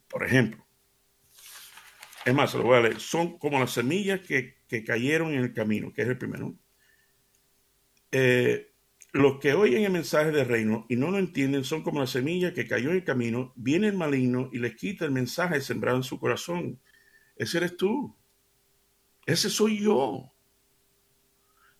Por 0.09 0.25
ejemplo, 0.25 0.63
es 2.25 2.33
más, 2.33 2.53
lo 2.53 2.63
voy 2.63 2.77
a 2.77 2.81
leer, 2.81 2.99
son 2.99 3.37
como 3.37 3.59
las 3.59 3.71
semillas 3.71 4.21
que, 4.21 4.61
cayeron 4.85 5.33
en 5.33 5.41
el 5.41 5.53
camino, 5.53 5.93
que 5.93 6.01
es 6.01 6.07
el 6.07 6.17
primero. 6.17 6.55
Eh, 8.11 8.73
los 9.11 9.39
que 9.39 9.53
oyen 9.53 9.83
el 9.83 9.91
mensaje 9.91 10.31
del 10.31 10.47
reino 10.47 10.87
y 10.89 10.95
no 10.95 11.11
lo 11.11 11.19
entienden 11.19 11.63
son 11.63 11.83
como 11.83 11.99
la 11.99 12.07
semilla 12.07 12.53
que 12.53 12.67
cayó 12.67 12.89
en 12.89 12.95
el 12.95 13.03
camino, 13.03 13.53
viene 13.55 13.87
el 13.87 13.95
maligno 13.95 14.49
y 14.51 14.57
les 14.57 14.75
quita 14.75 15.05
el 15.05 15.11
mensaje 15.11 15.61
sembrado 15.61 15.97
en 15.97 16.03
su 16.03 16.19
corazón. 16.19 16.81
Ese 17.35 17.57
eres 17.57 17.77
tú. 17.77 18.17
Ese 19.27 19.51
soy 19.51 19.83
yo. 19.83 20.32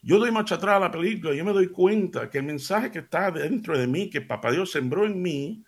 Yo 0.05 0.19
doy 0.19 0.31
marcha 0.31 0.55
atrás 0.55 0.75
a 0.75 0.79
la 0.81 0.91
película, 0.91 1.33
yo 1.33 1.45
me 1.45 1.53
doy 1.53 1.69
cuenta 1.69 2.29
que 2.29 2.39
el 2.39 2.43
mensaje 2.43 2.91
que 2.91 2.99
está 2.99 3.31
dentro 3.31 3.77
de 3.77 3.87
mí, 3.87 4.09
que 4.09 4.19
Papá 4.19 4.51
Dios 4.51 4.69
sembró 4.69 5.05
en 5.05 5.21
mí, 5.21 5.63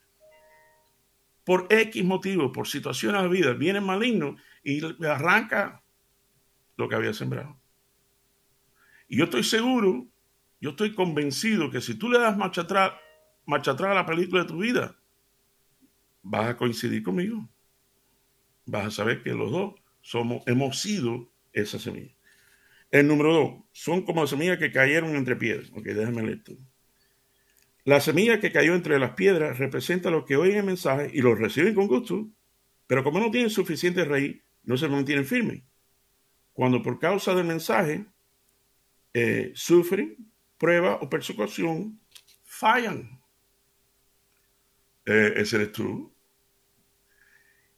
por 1.46 1.68
X 1.70 2.04
motivo, 2.04 2.52
por 2.52 2.68
situaciones 2.68 3.22
de 3.22 3.30
vida, 3.30 3.54
viene 3.54 3.80
maligno 3.80 4.36
y 4.62 4.84
arranca 5.06 5.82
lo 6.76 6.90
que 6.90 6.96
había 6.96 7.14
sembrado. 7.14 7.58
Y 9.08 9.18
yo 9.18 9.24
estoy 9.26 9.44
seguro, 9.44 10.06
yo 10.60 10.72
estoy 10.72 10.94
convencido 10.94 11.72
que 11.72 11.80
si 11.80 11.96
tú 11.96 12.10
le 12.10 12.20
das 12.20 12.36
marcha 12.36 12.62
atrás, 12.62 12.92
marcha 13.46 13.72
atrás 13.72 13.92
a 13.92 13.96
la 13.96 14.06
película 14.06 14.42
de 14.42 14.50
tu 14.50 14.58
vida, 14.58 14.98
vas 16.24 16.50
a 16.50 16.58
coincidir 16.58 17.04
conmigo. 17.04 17.48
Vas 18.66 18.88
a 18.88 18.92
saber 18.92 19.24
que 19.24 19.32
los 19.32 19.50
dos 19.50 19.76
somos, 20.02 20.44
hemos 20.46 20.82
sido 20.82 21.32
esa 21.54 21.80
semilla. 21.80 22.15
El 22.92 23.08
número 23.08 23.34
dos, 23.34 23.54
son 23.72 24.04
como 24.04 24.26
semillas 24.28 24.58
que 24.58 24.72
cayeron 24.72 25.16
entre 25.16 25.36
piedras. 25.36 25.70
Ok, 25.74 25.84
déjame 25.84 26.22
leer 26.22 26.38
esto. 26.38 26.58
La 27.84 28.00
semilla 28.00 28.40
que 28.40 28.52
cayó 28.52 28.74
entre 28.74 28.98
las 28.98 29.12
piedras 29.12 29.60
representa 29.60 30.10
lo 30.10 30.26
que 30.26 30.38
oyen 30.38 30.58
el 30.58 30.64
mensaje 30.64 31.12
y 31.14 31.22
lo 31.22 31.36
reciben 31.36 31.76
con 31.76 31.88
gusto, 31.88 32.28
pero 32.88 33.04
como 33.04 33.20
no 33.20 33.30
tienen 33.30 33.50
suficiente 33.50 34.06
raíz, 34.06 34.42
no 34.64 34.76
se 34.78 34.88
mantienen 34.88 35.26
firmes. 35.26 35.64
Cuando 36.54 36.82
por 36.82 37.00
causa 37.00 37.36
del 37.36 37.46
mensaje 37.46 38.06
eh, 39.14 39.52
sufren 39.56 40.18
prueba 40.58 40.96
o 40.96 41.10
persecución, 41.10 42.00
fallan. 42.44 43.22
Eh, 45.06 45.34
ese 45.38 45.58
eres. 45.58 45.72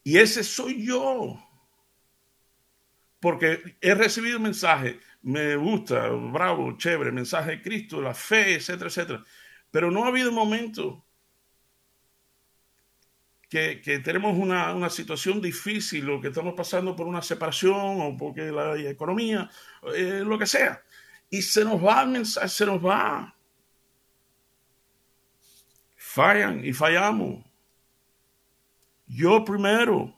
Y 0.04 0.16
ese 0.16 0.42
soy 0.42 0.86
yo. 0.86 1.38
Porque 3.20 3.76
he 3.80 3.94
recibido 3.94 4.38
mensaje, 4.38 5.00
me 5.22 5.56
gusta, 5.56 6.08
bravo, 6.08 6.76
chévere, 6.76 7.10
mensaje 7.10 7.52
de 7.52 7.62
Cristo, 7.62 8.00
la 8.00 8.14
fe, 8.14 8.54
etcétera, 8.54 8.88
etcétera. 8.88 9.24
Pero 9.70 9.90
no 9.90 10.04
ha 10.04 10.08
habido 10.08 10.30
momento 10.30 11.04
que, 13.48 14.00
tenemos 14.04 14.36
una, 14.36 14.88
situación 14.90 15.40
difícil 15.40 16.08
o 16.10 16.20
que 16.20 16.28
estamos 16.28 16.54
pasando 16.54 16.94
por 16.94 17.06
una 17.06 17.22
separación 17.22 18.00
o 18.00 18.16
porque 18.16 18.52
la 18.52 18.78
economía, 18.78 19.50
eh, 19.94 20.22
lo 20.24 20.38
que 20.38 20.46
sea. 20.46 20.82
Y 21.30 21.42
se 21.42 21.64
nos 21.64 21.84
va 21.84 22.02
el 22.02 22.08
mensaje, 22.08 22.48
se 22.48 22.66
nos 22.66 22.84
va. 22.84 23.34
Fallan 25.96 26.64
y 26.64 26.72
fallamos. 26.72 27.44
Yo 29.06 29.44
primero. 29.44 30.17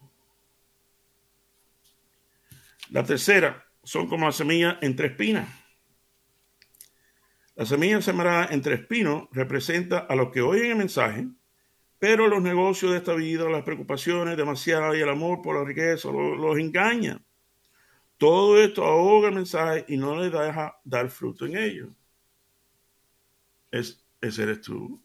La 2.90 3.04
tercera 3.04 3.64
son 3.82 4.09
como 4.09 4.26
la 4.26 4.32
semilla 4.32 4.78
entre 4.82 5.09
espinas. 5.09 5.49
La 7.54 7.64
semilla 7.64 8.00
sembrada 8.00 8.49
entre 8.50 8.75
espinos 8.75 9.28
representa 9.32 9.99
a 9.99 10.16
los 10.16 10.30
que 10.30 10.40
oyen 10.40 10.73
el 10.73 10.76
mensaje, 10.76 11.28
pero 11.99 12.26
los 12.26 12.42
negocios 12.42 12.92
de 12.92 12.99
esta 12.99 13.14
vida, 13.14 13.49
las 13.49 13.62
preocupaciones 13.62 14.37
demasiadas 14.37 14.97
y 14.97 15.00
el 15.00 15.09
amor 15.09 15.42
por 15.42 15.56
la 15.56 15.64
riqueza 15.64 16.11
los, 16.11 16.59
engaña. 16.59 17.20
Todo 18.16 18.61
esto 18.61 18.85
ahoga 18.85 19.28
el 19.28 19.35
mensaje 19.35 19.85
y 19.88 19.97
no 19.97 20.16
le 20.16 20.30
deja 20.30 20.78
dar 20.85 21.11
fruto 21.11 21.47
en 21.47 21.56
ello. 21.56 21.88
Es, 23.70 24.02
ese 24.20 24.42
eres 24.42 24.62
tú. 24.62 25.00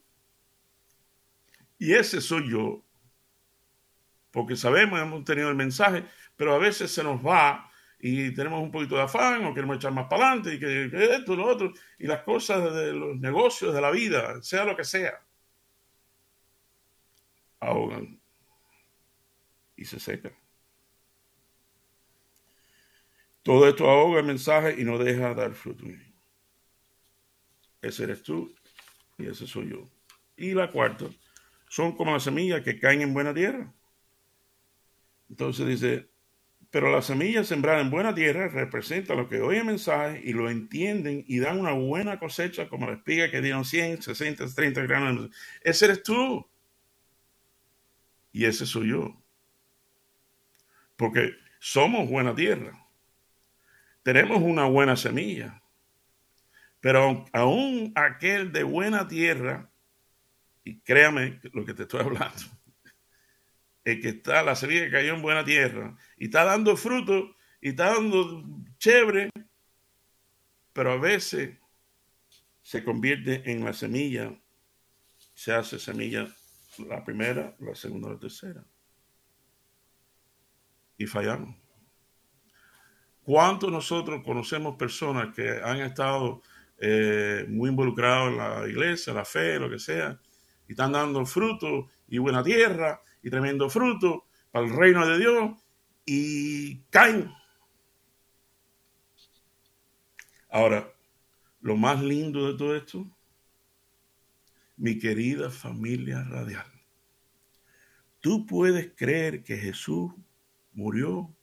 Y 1.77 1.93
ese 1.93 2.19
soy 2.19 2.49
yo. 2.49 2.81
Porque 4.31 4.55
sabemos, 4.55 4.99
hemos 4.99 5.23
tenido 5.23 5.49
el 5.49 5.55
mensaje, 5.55 6.05
pero 6.35 6.53
a 6.53 6.57
veces 6.57 6.91
se 6.91 7.03
nos 7.03 7.25
va 7.25 7.69
y 7.99 8.33
tenemos 8.33 8.61
un 8.61 8.71
poquito 8.71 8.95
de 8.95 9.01
afán 9.01 9.45
o 9.45 9.53
queremos 9.53 9.77
echar 9.77 9.91
más 9.91 10.07
para 10.07 10.27
adelante 10.27 10.55
y 10.55 10.59
que, 10.59 10.89
que 10.91 11.15
esto, 11.15 11.35
lo 11.35 11.45
otro. 11.47 11.73
Y 11.97 12.07
las 12.07 12.21
cosas 12.23 12.73
de 12.73 12.93
los 12.93 13.17
negocios, 13.17 13.73
de 13.73 13.81
la 13.81 13.91
vida, 13.91 14.41
sea 14.41 14.65
lo 14.65 14.75
que 14.75 14.83
sea, 14.83 15.21
ahogan 17.59 18.19
y 19.75 19.85
se 19.85 19.99
secan. 19.99 20.33
Todo 23.43 23.67
esto 23.67 23.89
ahoga 23.89 24.19
el 24.19 24.25
mensaje 24.25 24.75
y 24.79 24.83
no 24.83 24.97
deja 24.97 25.33
dar 25.33 25.53
fruto. 25.53 25.85
Ese 27.81 28.03
eres 28.03 28.23
tú 28.23 28.53
y 29.17 29.27
ese 29.27 29.45
soy 29.45 29.69
yo. 29.69 29.87
Y 30.35 30.53
la 30.53 30.69
cuarta, 30.71 31.05
son 31.69 31.95
como 31.95 32.11
las 32.11 32.23
semillas 32.23 32.61
que 32.61 32.79
caen 32.79 33.01
en 33.01 33.13
buena 33.13 33.33
tierra. 33.33 33.71
Entonces 35.29 35.67
dice, 35.67 36.09
pero 36.75 36.91
las 36.91 37.05
semillas 37.05 37.47
sembradas 37.47 37.83
en 37.83 37.89
buena 37.89 38.13
tierra 38.13 38.49
representan 38.49 39.15
lo 39.15 39.29
que 39.29 39.39
oyen 39.39 39.61
el 39.61 39.67
mensaje 39.67 40.19
y 40.21 40.33
lo 40.33 40.49
entienden 40.49 41.23
y 41.25 41.39
dan 41.39 41.57
una 41.57 41.71
buena 41.71 42.19
cosecha 42.19 42.67
como 42.67 42.85
la 42.85 42.95
espiga 42.95 43.31
que 43.31 43.39
dieron 43.39 43.63
100, 43.63 44.01
60, 44.01 44.45
30 44.53 44.81
granos. 44.81 45.29
Ese 45.61 45.85
eres 45.85 46.03
tú. 46.03 46.45
Y 48.33 48.43
ese 48.43 48.65
soy 48.65 48.89
yo. 48.89 49.15
Porque 50.97 51.31
somos 51.59 52.09
buena 52.09 52.35
tierra 52.35 52.85
tenemos 54.05 54.39
una 54.43 54.65
buena 54.65 54.97
semilla. 54.97 55.63
Pero 56.81 57.25
aún 57.31 57.93
aquel 57.95 58.51
de 58.51 58.63
buena 58.63 59.07
tierra, 59.07 59.71
y 60.65 60.79
créame 60.81 61.39
lo 61.53 61.63
que 61.65 61.73
te 61.73 61.83
estoy 61.83 62.01
hablando, 62.01 62.43
el 63.85 64.01
que 64.01 64.09
está, 64.09 64.43
la 64.43 64.55
semilla 64.55 64.85
que 64.85 64.91
cayó 64.91 65.13
en 65.13 65.21
buena 65.21 65.45
tierra, 65.45 65.95
y 66.17 66.25
está 66.25 66.43
dando 66.43 66.75
fruto, 66.75 67.35
y 67.61 67.69
está 67.69 67.93
dando 67.93 68.43
chévere, 68.79 69.29
pero 70.73 70.91
a 70.91 70.97
veces 70.97 71.57
se 72.61 72.83
convierte 72.83 73.49
en 73.49 73.63
la 73.63 73.73
semilla, 73.73 74.33
se 75.33 75.53
hace 75.53 75.77
semilla 75.77 76.27
la 76.79 77.03
primera, 77.03 77.55
la 77.59 77.75
segunda, 77.75 78.09
la 78.09 78.19
tercera. 78.19 78.65
Y 80.97 81.05
fallamos. 81.05 81.55
¿Cuántos 83.23 83.71
nosotros 83.71 84.23
conocemos 84.23 84.75
personas 84.77 85.33
que 85.35 85.59
han 85.63 85.79
estado 85.81 86.41
eh, 86.77 87.45
muy 87.47 87.69
involucrados 87.69 88.31
en 88.31 88.37
la 88.37 88.67
iglesia, 88.67 89.13
la 89.13 89.25
fe, 89.25 89.59
lo 89.59 89.69
que 89.69 89.79
sea, 89.79 90.19
y 90.67 90.71
están 90.71 90.91
dando 90.91 91.25
fruto 91.25 91.89
y 92.07 92.17
buena 92.17 92.43
tierra 92.43 93.01
y 93.25 93.29
tremendo 93.31 93.71
fruto 93.71 94.27
para 94.51 94.67
el 94.67 94.75
reino 94.75 95.05
de 95.07 95.17
Dios 95.17 95.51
y 96.05 96.77
caen? 96.91 97.33
Ahora, 100.47 100.93
lo 101.59 101.75
más 101.75 102.03
lindo 102.03 102.45
de 102.45 102.55
todo 102.55 102.75
esto, 102.75 103.07
mi 104.77 104.99
querida 104.99 105.49
familia 105.49 106.23
radial, 106.23 106.71
tú 108.21 108.45
puedes 108.45 108.91
creer 108.95 109.43
que 109.43 109.57
Jesús 109.57 110.13
murió 110.73 111.35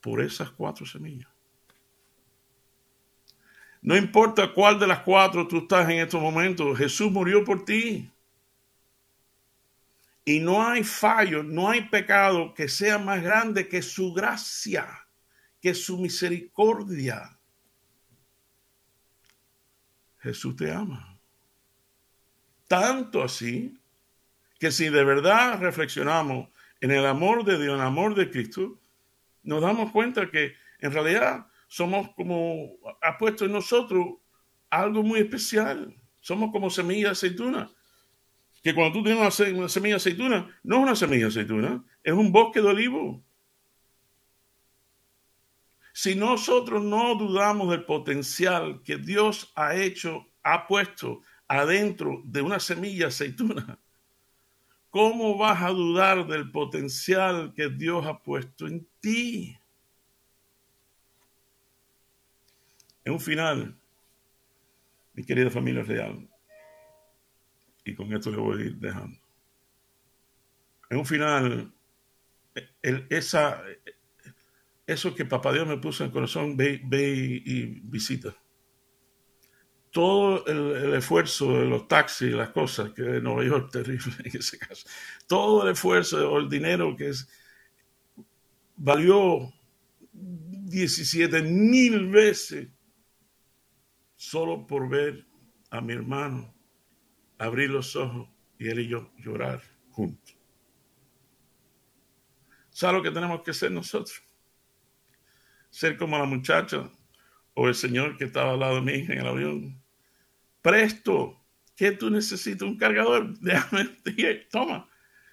por 0.00 0.22
esas 0.22 0.50
cuatro 0.50 0.86
semillas. 0.86 1.28
No 3.82 3.96
importa 3.96 4.54
cuál 4.54 4.78
de 4.78 4.86
las 4.86 5.00
cuatro 5.00 5.48
tú 5.48 5.58
estás 5.58 5.90
en 5.90 5.98
estos 5.98 6.22
momentos, 6.22 6.78
Jesús 6.78 7.10
murió 7.10 7.44
por 7.44 7.64
ti. 7.64 8.08
Y 10.28 10.40
no 10.40 10.62
hay 10.62 10.84
fallo, 10.84 11.42
no 11.42 11.70
hay 11.70 11.88
pecado 11.88 12.52
que 12.52 12.68
sea 12.68 12.98
más 12.98 13.22
grande 13.22 13.66
que 13.66 13.80
su 13.80 14.12
gracia, 14.12 15.08
que 15.58 15.72
su 15.72 15.96
misericordia. 15.96 17.38
Jesús 20.18 20.54
te 20.54 20.70
ama. 20.70 21.18
Tanto 22.66 23.22
así 23.22 23.80
que 24.58 24.70
si 24.70 24.90
de 24.90 25.02
verdad 25.02 25.62
reflexionamos 25.62 26.50
en 26.82 26.90
el 26.90 27.06
amor 27.06 27.42
de 27.46 27.56
Dios, 27.56 27.76
en 27.76 27.80
el 27.80 27.86
amor 27.86 28.14
de 28.14 28.30
Cristo, 28.30 28.78
nos 29.44 29.62
damos 29.62 29.92
cuenta 29.92 30.30
que 30.30 30.52
en 30.80 30.92
realidad 30.92 31.46
somos 31.68 32.10
como, 32.10 32.76
ha 33.00 33.16
puesto 33.16 33.46
en 33.46 33.52
nosotros 33.52 34.16
algo 34.68 35.02
muy 35.02 35.20
especial. 35.20 35.96
Somos 36.20 36.52
como 36.52 36.68
semilla 36.68 37.06
de 37.06 37.12
aceituna. 37.12 37.70
Que 38.62 38.74
cuando 38.74 38.98
tú 38.98 39.04
tienes 39.04 39.40
una, 39.40 39.68
semilla 39.68 39.94
de 39.94 39.96
aceituna, 39.96 40.60
no 40.62 40.76
es 40.76 40.82
una 40.82 40.96
semilla 40.96 41.24
de 41.24 41.28
aceituna, 41.28 41.84
es 42.02 42.12
un 42.12 42.32
bosque 42.32 42.60
de 42.60 42.68
olivo. 42.68 43.22
Si 45.92 46.14
nosotros 46.14 46.82
no 46.82 47.14
dudamos 47.14 47.70
del 47.70 47.84
potencial 47.84 48.82
que 48.82 48.98
Dios 48.98 49.52
ha 49.56 49.74
hecho, 49.74 50.26
ha 50.42 50.66
puesto 50.66 51.22
adentro 51.48 52.22
de 52.24 52.42
una 52.42 52.60
semilla 52.60 53.06
de 53.06 53.06
aceituna, 53.06 53.78
¿Cómo 54.90 55.36
vas 55.36 55.62
a 55.62 55.68
dudar 55.68 56.26
del 56.26 56.50
potencial 56.50 57.52
que 57.54 57.68
Dios 57.68 58.06
ha 58.06 58.22
puesto 58.22 58.66
en 58.66 58.86
ti? 59.00 59.56
En 63.04 63.12
un 63.12 63.20
final, 63.20 63.78
mi 65.12 65.24
querida 65.24 65.50
familia 65.50 65.82
real, 65.82 66.27
y 67.88 67.94
con 67.94 68.12
esto 68.12 68.30
le 68.30 68.36
voy 68.36 68.62
a 68.62 68.64
ir 68.66 68.76
dejando. 68.76 69.18
En 70.90 70.98
un 70.98 71.06
final, 71.06 71.72
esa, 72.82 73.62
eso 74.86 75.14
que 75.14 75.24
Papá 75.24 75.52
Dios 75.52 75.66
me 75.66 75.78
puso 75.78 76.02
en 76.02 76.08
el 76.08 76.12
corazón, 76.12 76.56
ve, 76.56 76.80
ve 76.84 77.42
y 77.44 77.80
visita. 77.82 78.34
Todo 79.90 80.46
el, 80.46 80.94
esfuerzo 80.94 81.58
de 81.58 81.64
los 81.64 81.88
taxis, 81.88 82.32
las 82.32 82.50
cosas, 82.50 82.90
que 82.90 83.02
en 83.02 83.22
Nueva 83.22 83.44
York 83.44 83.70
terrible 83.72 84.14
en 84.24 84.36
ese 84.36 84.58
caso, 84.58 84.86
todo 85.26 85.64
el 85.64 85.72
esfuerzo 85.72 86.30
o 86.30 86.38
el 86.38 86.48
dinero 86.48 86.94
que 86.94 87.08
es, 87.08 87.28
valió 88.76 89.52
17 90.12 91.42
mil 91.42 92.08
veces 92.08 92.68
solo 94.16 94.66
por 94.66 94.88
ver 94.88 95.26
a 95.70 95.80
mi 95.80 95.94
hermano 95.94 96.57
abrir 97.38 97.70
los 97.70 97.94
ojos 97.96 98.28
y 98.58 98.68
él 98.68 98.80
y 98.80 98.88
yo 98.88 99.10
llorar 99.16 99.62
juntos. 99.90 100.36
¿Sabes 102.70 102.96
lo 102.96 103.02
que 103.02 103.10
tenemos 103.10 103.42
que 103.42 103.52
hacer 103.52 103.70
nosotros? 103.70 104.22
Ser 105.70 105.96
como 105.96 106.18
la 106.18 106.24
muchacha 106.24 106.90
o 107.54 107.68
el 107.68 107.74
señor 107.74 108.16
que 108.16 108.24
estaba 108.24 108.52
al 108.52 108.60
lado 108.60 108.76
de 108.76 108.80
mí 108.82 108.92
en 108.92 109.18
el 109.18 109.26
avión. 109.26 109.82
Presto, 110.62 111.44
¿qué 111.74 111.92
tú 111.92 112.10
necesitas? 112.10 112.62
Un 112.62 112.76
cargador. 112.76 113.38
Déjame, 113.40 113.84
toma, 114.50 114.88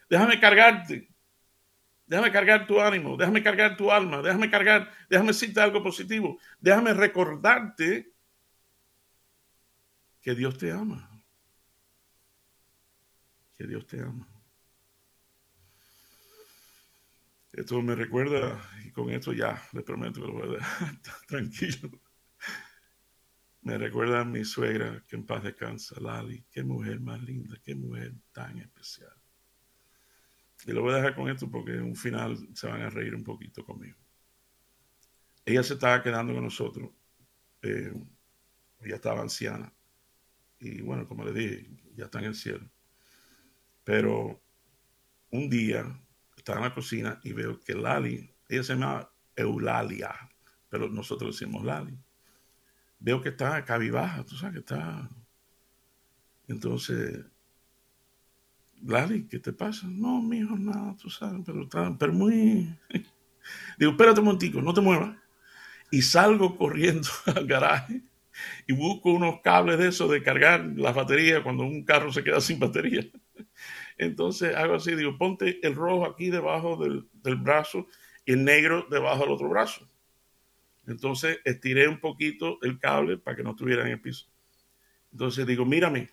déjame 0.10 0.40
cargarte. 0.40 1.10
Déjame 2.08 2.32
cargar 2.32 2.68
tu 2.68 2.80
ánimo, 2.80 3.18
déjame 3.18 3.42
cargar 3.42 3.76
tu 3.76 3.92
alma, 3.92 4.22
déjame 4.22 4.48
cargar, 4.50 4.92
déjame 5.10 5.30
decirte 5.30 5.60
algo 5.60 5.82
positivo, 5.82 6.40
déjame 6.60 6.94
recordarte 6.94 8.14
que 10.22 10.36
Dios 10.36 10.56
te 10.56 10.72
ama. 10.72 11.15
Que 13.58 13.68
Dios 13.68 13.86
te 13.88 14.02
ama. 14.02 14.28
Esto 17.54 17.82
me 17.82 17.96
recuerda, 17.96 18.62
y 18.86 18.92
con 18.92 19.10
esto 19.10 19.32
ya 19.32 19.62
le 19.72 19.82
prometo 19.82 20.20
que 20.20 20.28
lo 20.28 20.34
voy 20.34 20.50
a 20.50 20.58
dejar 20.58 21.02
tranquilo. 21.28 21.90
Me 23.62 23.78
recuerda 23.78 24.22
a 24.22 24.26
mi 24.26 24.44
suegra, 24.44 25.02
que 25.08 25.16
en 25.16 25.26
paz 25.26 25.44
descansa, 25.44 26.00
Lali. 26.00 26.46
Qué 26.52 26.64
mujer 26.64 27.00
más 27.00 27.22
linda, 27.22 27.58
qué 27.64 27.74
mujer 27.74 28.14
tan 28.32 28.60
especial. 28.60 29.14
Y 30.66 30.72
lo 30.72 30.82
voy 30.82 30.94
a 30.94 30.98
dejar 30.98 31.16
con 31.16 31.30
esto 31.30 31.50
porque 31.50 31.72
en 31.72 31.84
un 31.84 31.96
final 31.96 32.38
se 32.54 32.68
van 32.68 32.82
a 32.82 32.90
reír 32.90 33.16
un 33.16 33.24
poquito 33.24 33.64
conmigo. 33.64 33.98
Ella 35.46 35.64
se 35.64 35.76
estaba 35.76 36.04
quedando 36.04 36.34
con 36.34 36.44
nosotros. 36.44 36.92
Eh, 37.62 37.94
ella 38.82 38.96
estaba 38.96 39.22
anciana. 39.22 39.72
Y 40.60 40.82
bueno, 40.82 41.08
como 41.08 41.24
le 41.24 41.34
dije, 41.34 41.70
ya 41.96 42.06
está 42.06 42.20
en 42.20 42.26
el 42.26 42.36
cielo. 42.36 42.70
Pero 43.86 44.42
un 45.32 45.50
día 45.50 45.86
estaba 46.36 46.58
en 46.58 46.66
la 46.66 46.74
cocina 46.74 47.22
y 47.24 47.32
veo 47.32 47.62
que 47.62 47.74
Lali, 47.74 48.30
ella 48.50 48.64
se 48.64 48.74
llama 48.74 49.10
Eulalia, 49.36 50.14
pero 50.68 50.90
nosotros 50.90 51.40
decimos 51.40 51.64
Lali. 51.64 51.98
Veo 53.00 53.22
que 53.22 53.30
está 53.30 53.64
cabibaja, 53.64 54.26
tú 54.26 54.36
sabes 54.36 54.56
que 54.56 54.60
está. 54.60 55.10
Entonces 56.48 57.26
Lali, 58.84 59.28
¿qué 59.28 59.40
te 59.40 59.54
pasa? 59.54 59.88
No, 59.88 60.22
mijo, 60.22 60.58
nada, 60.58 60.96
tú 60.98 61.10
sabes, 61.10 61.42
pero, 61.46 61.68
pero 61.98 62.14
muy... 62.14 62.78
Digo, 63.78 63.92
espérate 63.92 64.20
un 64.20 64.26
momentico, 64.26 64.62
no 64.62 64.74
te 64.74 64.82
muevas. 64.82 65.16
Y 65.92 66.02
salgo 66.02 66.56
corriendo 66.58 67.08
al 67.36 67.46
garaje 67.48 68.02
y 68.68 68.74
busco 68.74 69.14
unos 69.14 69.42
cables 69.42 69.78
de 69.80 69.88
eso 69.90 70.08
de 70.08 70.22
cargar 70.22 70.66
la 70.76 70.92
batería 70.92 71.42
cuando 71.42 71.64
un 71.64 71.84
carro 71.84 72.12
se 72.12 72.24
queda 72.24 72.42
sin 72.42 72.60
batería. 72.60 73.06
Entonces 73.98 74.56
hago 74.56 74.76
así, 74.76 74.96
digo, 74.96 75.18
ponte 75.18 75.66
el 75.66 75.76
rojo 75.76 76.06
aquí 76.06 76.30
debajo 76.30 76.78
del, 76.78 77.10
brazo 77.38 77.88
y 78.26 78.34
el 78.34 78.44
negro 78.44 78.86
debajo 78.90 79.24
del 79.24 79.32
otro 79.32 79.50
brazo. 79.50 79.90
Entonces 80.88 81.40
estiré 81.44 81.88
un 81.88 82.00
poquito 82.00 82.60
el 82.62 82.80
cable 82.80 83.18
para 83.18 83.38
que 83.38 83.44
no 83.44 83.52
estuviera 83.52 83.84
en 83.84 83.94
el 83.94 84.02
piso. 84.02 84.28
Entonces 85.12 85.48
digo, 85.48 85.66
mírame, 85.66 86.12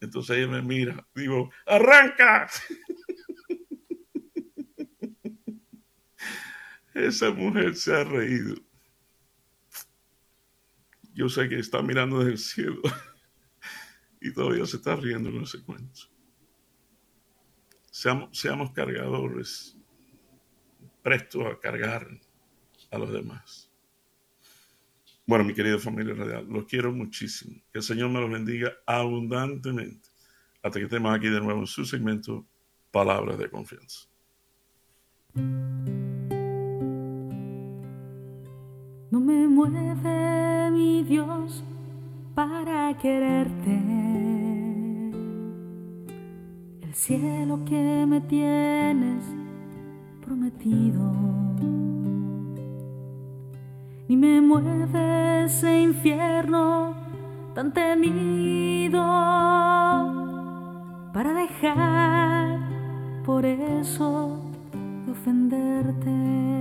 entonces 0.00 0.36
ella 0.36 0.48
me 0.48 0.62
mira, 0.62 1.06
digo, 1.14 1.50
arranca. 1.64 2.50
Esa 6.94 7.30
mujer 7.30 7.76
se 7.76 7.94
ha 7.94 8.04
reído. 8.04 8.56
Yo 11.14 11.28
sé 11.28 11.48
que 11.48 11.58
está 11.58 11.82
mirando 11.82 12.18
desde 12.18 12.32
el 12.32 12.38
cielo 12.38 12.82
y 14.22 14.32
todavía 14.32 14.64
se 14.66 14.76
está 14.76 14.96
riendo 14.96 15.30
con 15.30 15.42
ese 15.42 15.62
cuento. 15.62 16.00
Seamos, 17.90 18.38
seamos 18.38 18.70
cargadores, 18.72 19.76
prestos 21.02 21.44
a 21.46 21.58
cargar 21.58 22.08
a 22.90 22.98
los 22.98 23.12
demás. 23.12 23.70
Bueno, 25.26 25.44
mi 25.44 25.54
querida 25.54 25.78
familia 25.78 26.14
radial, 26.14 26.46
los 26.48 26.64
quiero 26.64 26.92
muchísimo. 26.92 27.60
Que 27.72 27.78
el 27.78 27.82
Señor 27.82 28.10
me 28.10 28.20
los 28.20 28.30
bendiga 28.30 28.72
abundantemente. 28.86 30.08
Hasta 30.62 30.78
que 30.78 30.84
estemos 30.84 31.14
aquí 31.14 31.28
de 31.28 31.40
nuevo 31.40 31.60
en 31.60 31.66
su 31.66 31.84
segmento 31.84 32.46
Palabras 32.90 33.38
de 33.38 33.50
Confianza. 33.50 34.08
No 39.10 39.20
me 39.20 39.48
mueve 39.48 40.70
mi 40.70 41.02
Dios 41.04 41.64
para 42.34 42.96
quererte. 42.98 43.80
El 46.82 46.94
cielo 46.94 47.64
que 47.64 48.06
me 48.06 48.20
tienes 48.20 49.24
prometido 50.24 51.12
ni 54.08 54.16
me 54.16 54.40
mueve 54.40 55.44
ese 55.44 55.80
infierno 55.80 56.94
tan 57.54 57.72
temido 57.72 59.02
para 61.12 61.32
dejar 61.34 62.58
por 63.24 63.44
eso 63.44 64.40
de 65.06 65.12
ofenderte. 65.12 66.51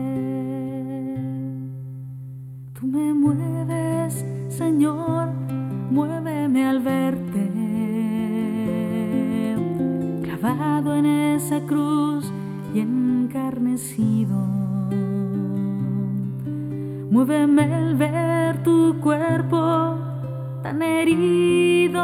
Cruz 11.59 12.31
y 12.73 12.79
encarnecido 12.79 14.61
Muéveme 17.11 17.63
el 17.63 17.95
ver 17.97 18.63
tu 18.63 18.97
cuerpo 19.01 19.97
tan 20.63 20.81
herido. 20.81 22.01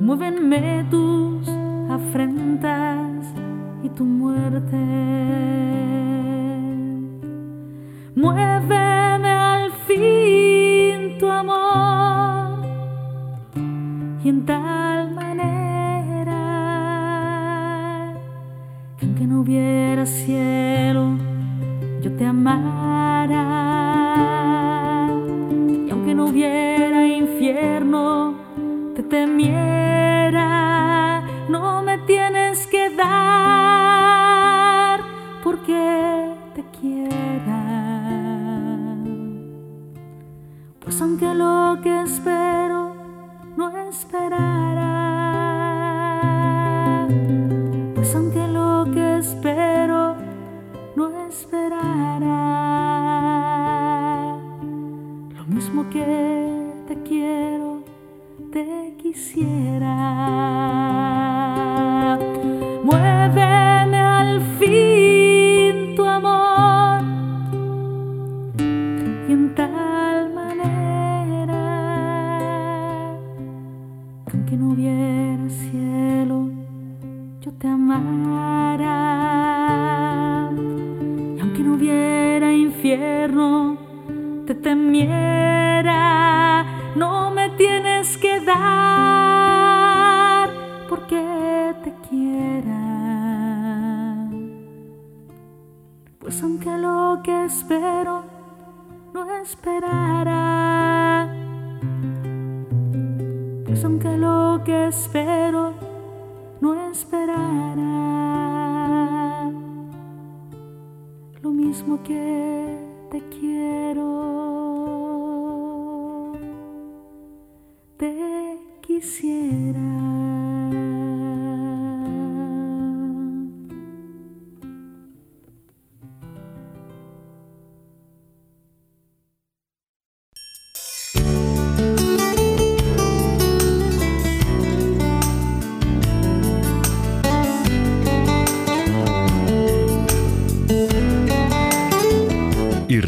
Muévenme 0.00 0.84
tus 0.90 1.48
afrentas 1.88 3.24
y 3.84 3.88
tu 3.90 4.04
muerte. 4.04 4.76
Muéveme 8.16 9.30
al 9.30 9.70
fin 9.86 11.18
tu 11.20 11.30
amor 11.30 12.58
y 14.24 14.28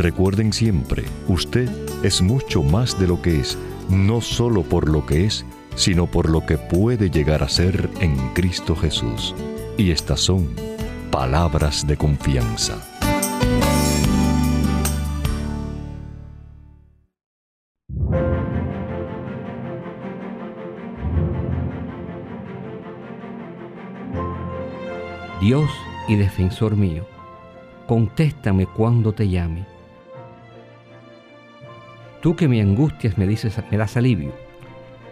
recuerden 0.01 0.53
siempre, 0.53 1.05
usted 1.29 1.69
es 2.03 2.21
mucho 2.21 2.63
más 2.63 2.99
de 2.99 3.07
lo 3.07 3.23
que 3.23 3.41
es, 3.41 3.57
no 3.89 4.21
solo 4.21 4.63
por 4.63 4.89
lo 4.89 5.07
que 5.07 5.25
es, 5.25 5.45
sino 5.81 6.07
por 6.07 6.29
lo 6.29 6.45
que 6.45 6.59
puede 6.59 7.09
llegar 7.09 7.43
a 7.43 7.49
ser 7.49 7.89
en 8.01 8.15
Cristo 8.35 8.77
Jesús. 8.77 9.35
Y 9.79 9.93
estas 9.93 10.21
son 10.21 10.55
palabras 11.11 11.87
de 11.87 11.97
confianza. 11.97 12.87
Dios 25.41 25.71
y 26.09 26.17
defensor 26.17 26.77
mío, 26.77 27.07
contéstame 27.87 28.67
cuando 28.67 29.15
te 29.15 29.31
llame. 29.31 29.65
Tú 32.21 32.37
que 32.37 32.49
me 32.49 32.61
angustias 32.61 33.17
me 33.17 33.27
dices, 33.27 33.59
me 33.71 33.79
das 33.79 33.97
alivio. 33.97 34.50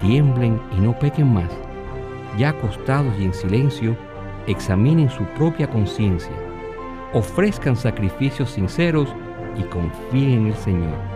Tiemblen 0.00 0.60
y 0.76 0.80
no 0.80 0.98
pequen 0.98 1.32
más. 1.32 1.50
Ya 2.38 2.50
acostados 2.50 3.14
y 3.18 3.24
en 3.24 3.34
silencio, 3.34 3.96
examinen 4.46 5.08
su 5.08 5.24
propia 5.36 5.68
conciencia. 5.68 6.32
Ofrezcan 7.12 7.76
sacrificios 7.76 8.50
sinceros 8.50 9.08
y 9.56 9.62
confíen 9.64 10.32
en 10.32 10.46
el 10.48 10.54
Señor. 10.56 11.15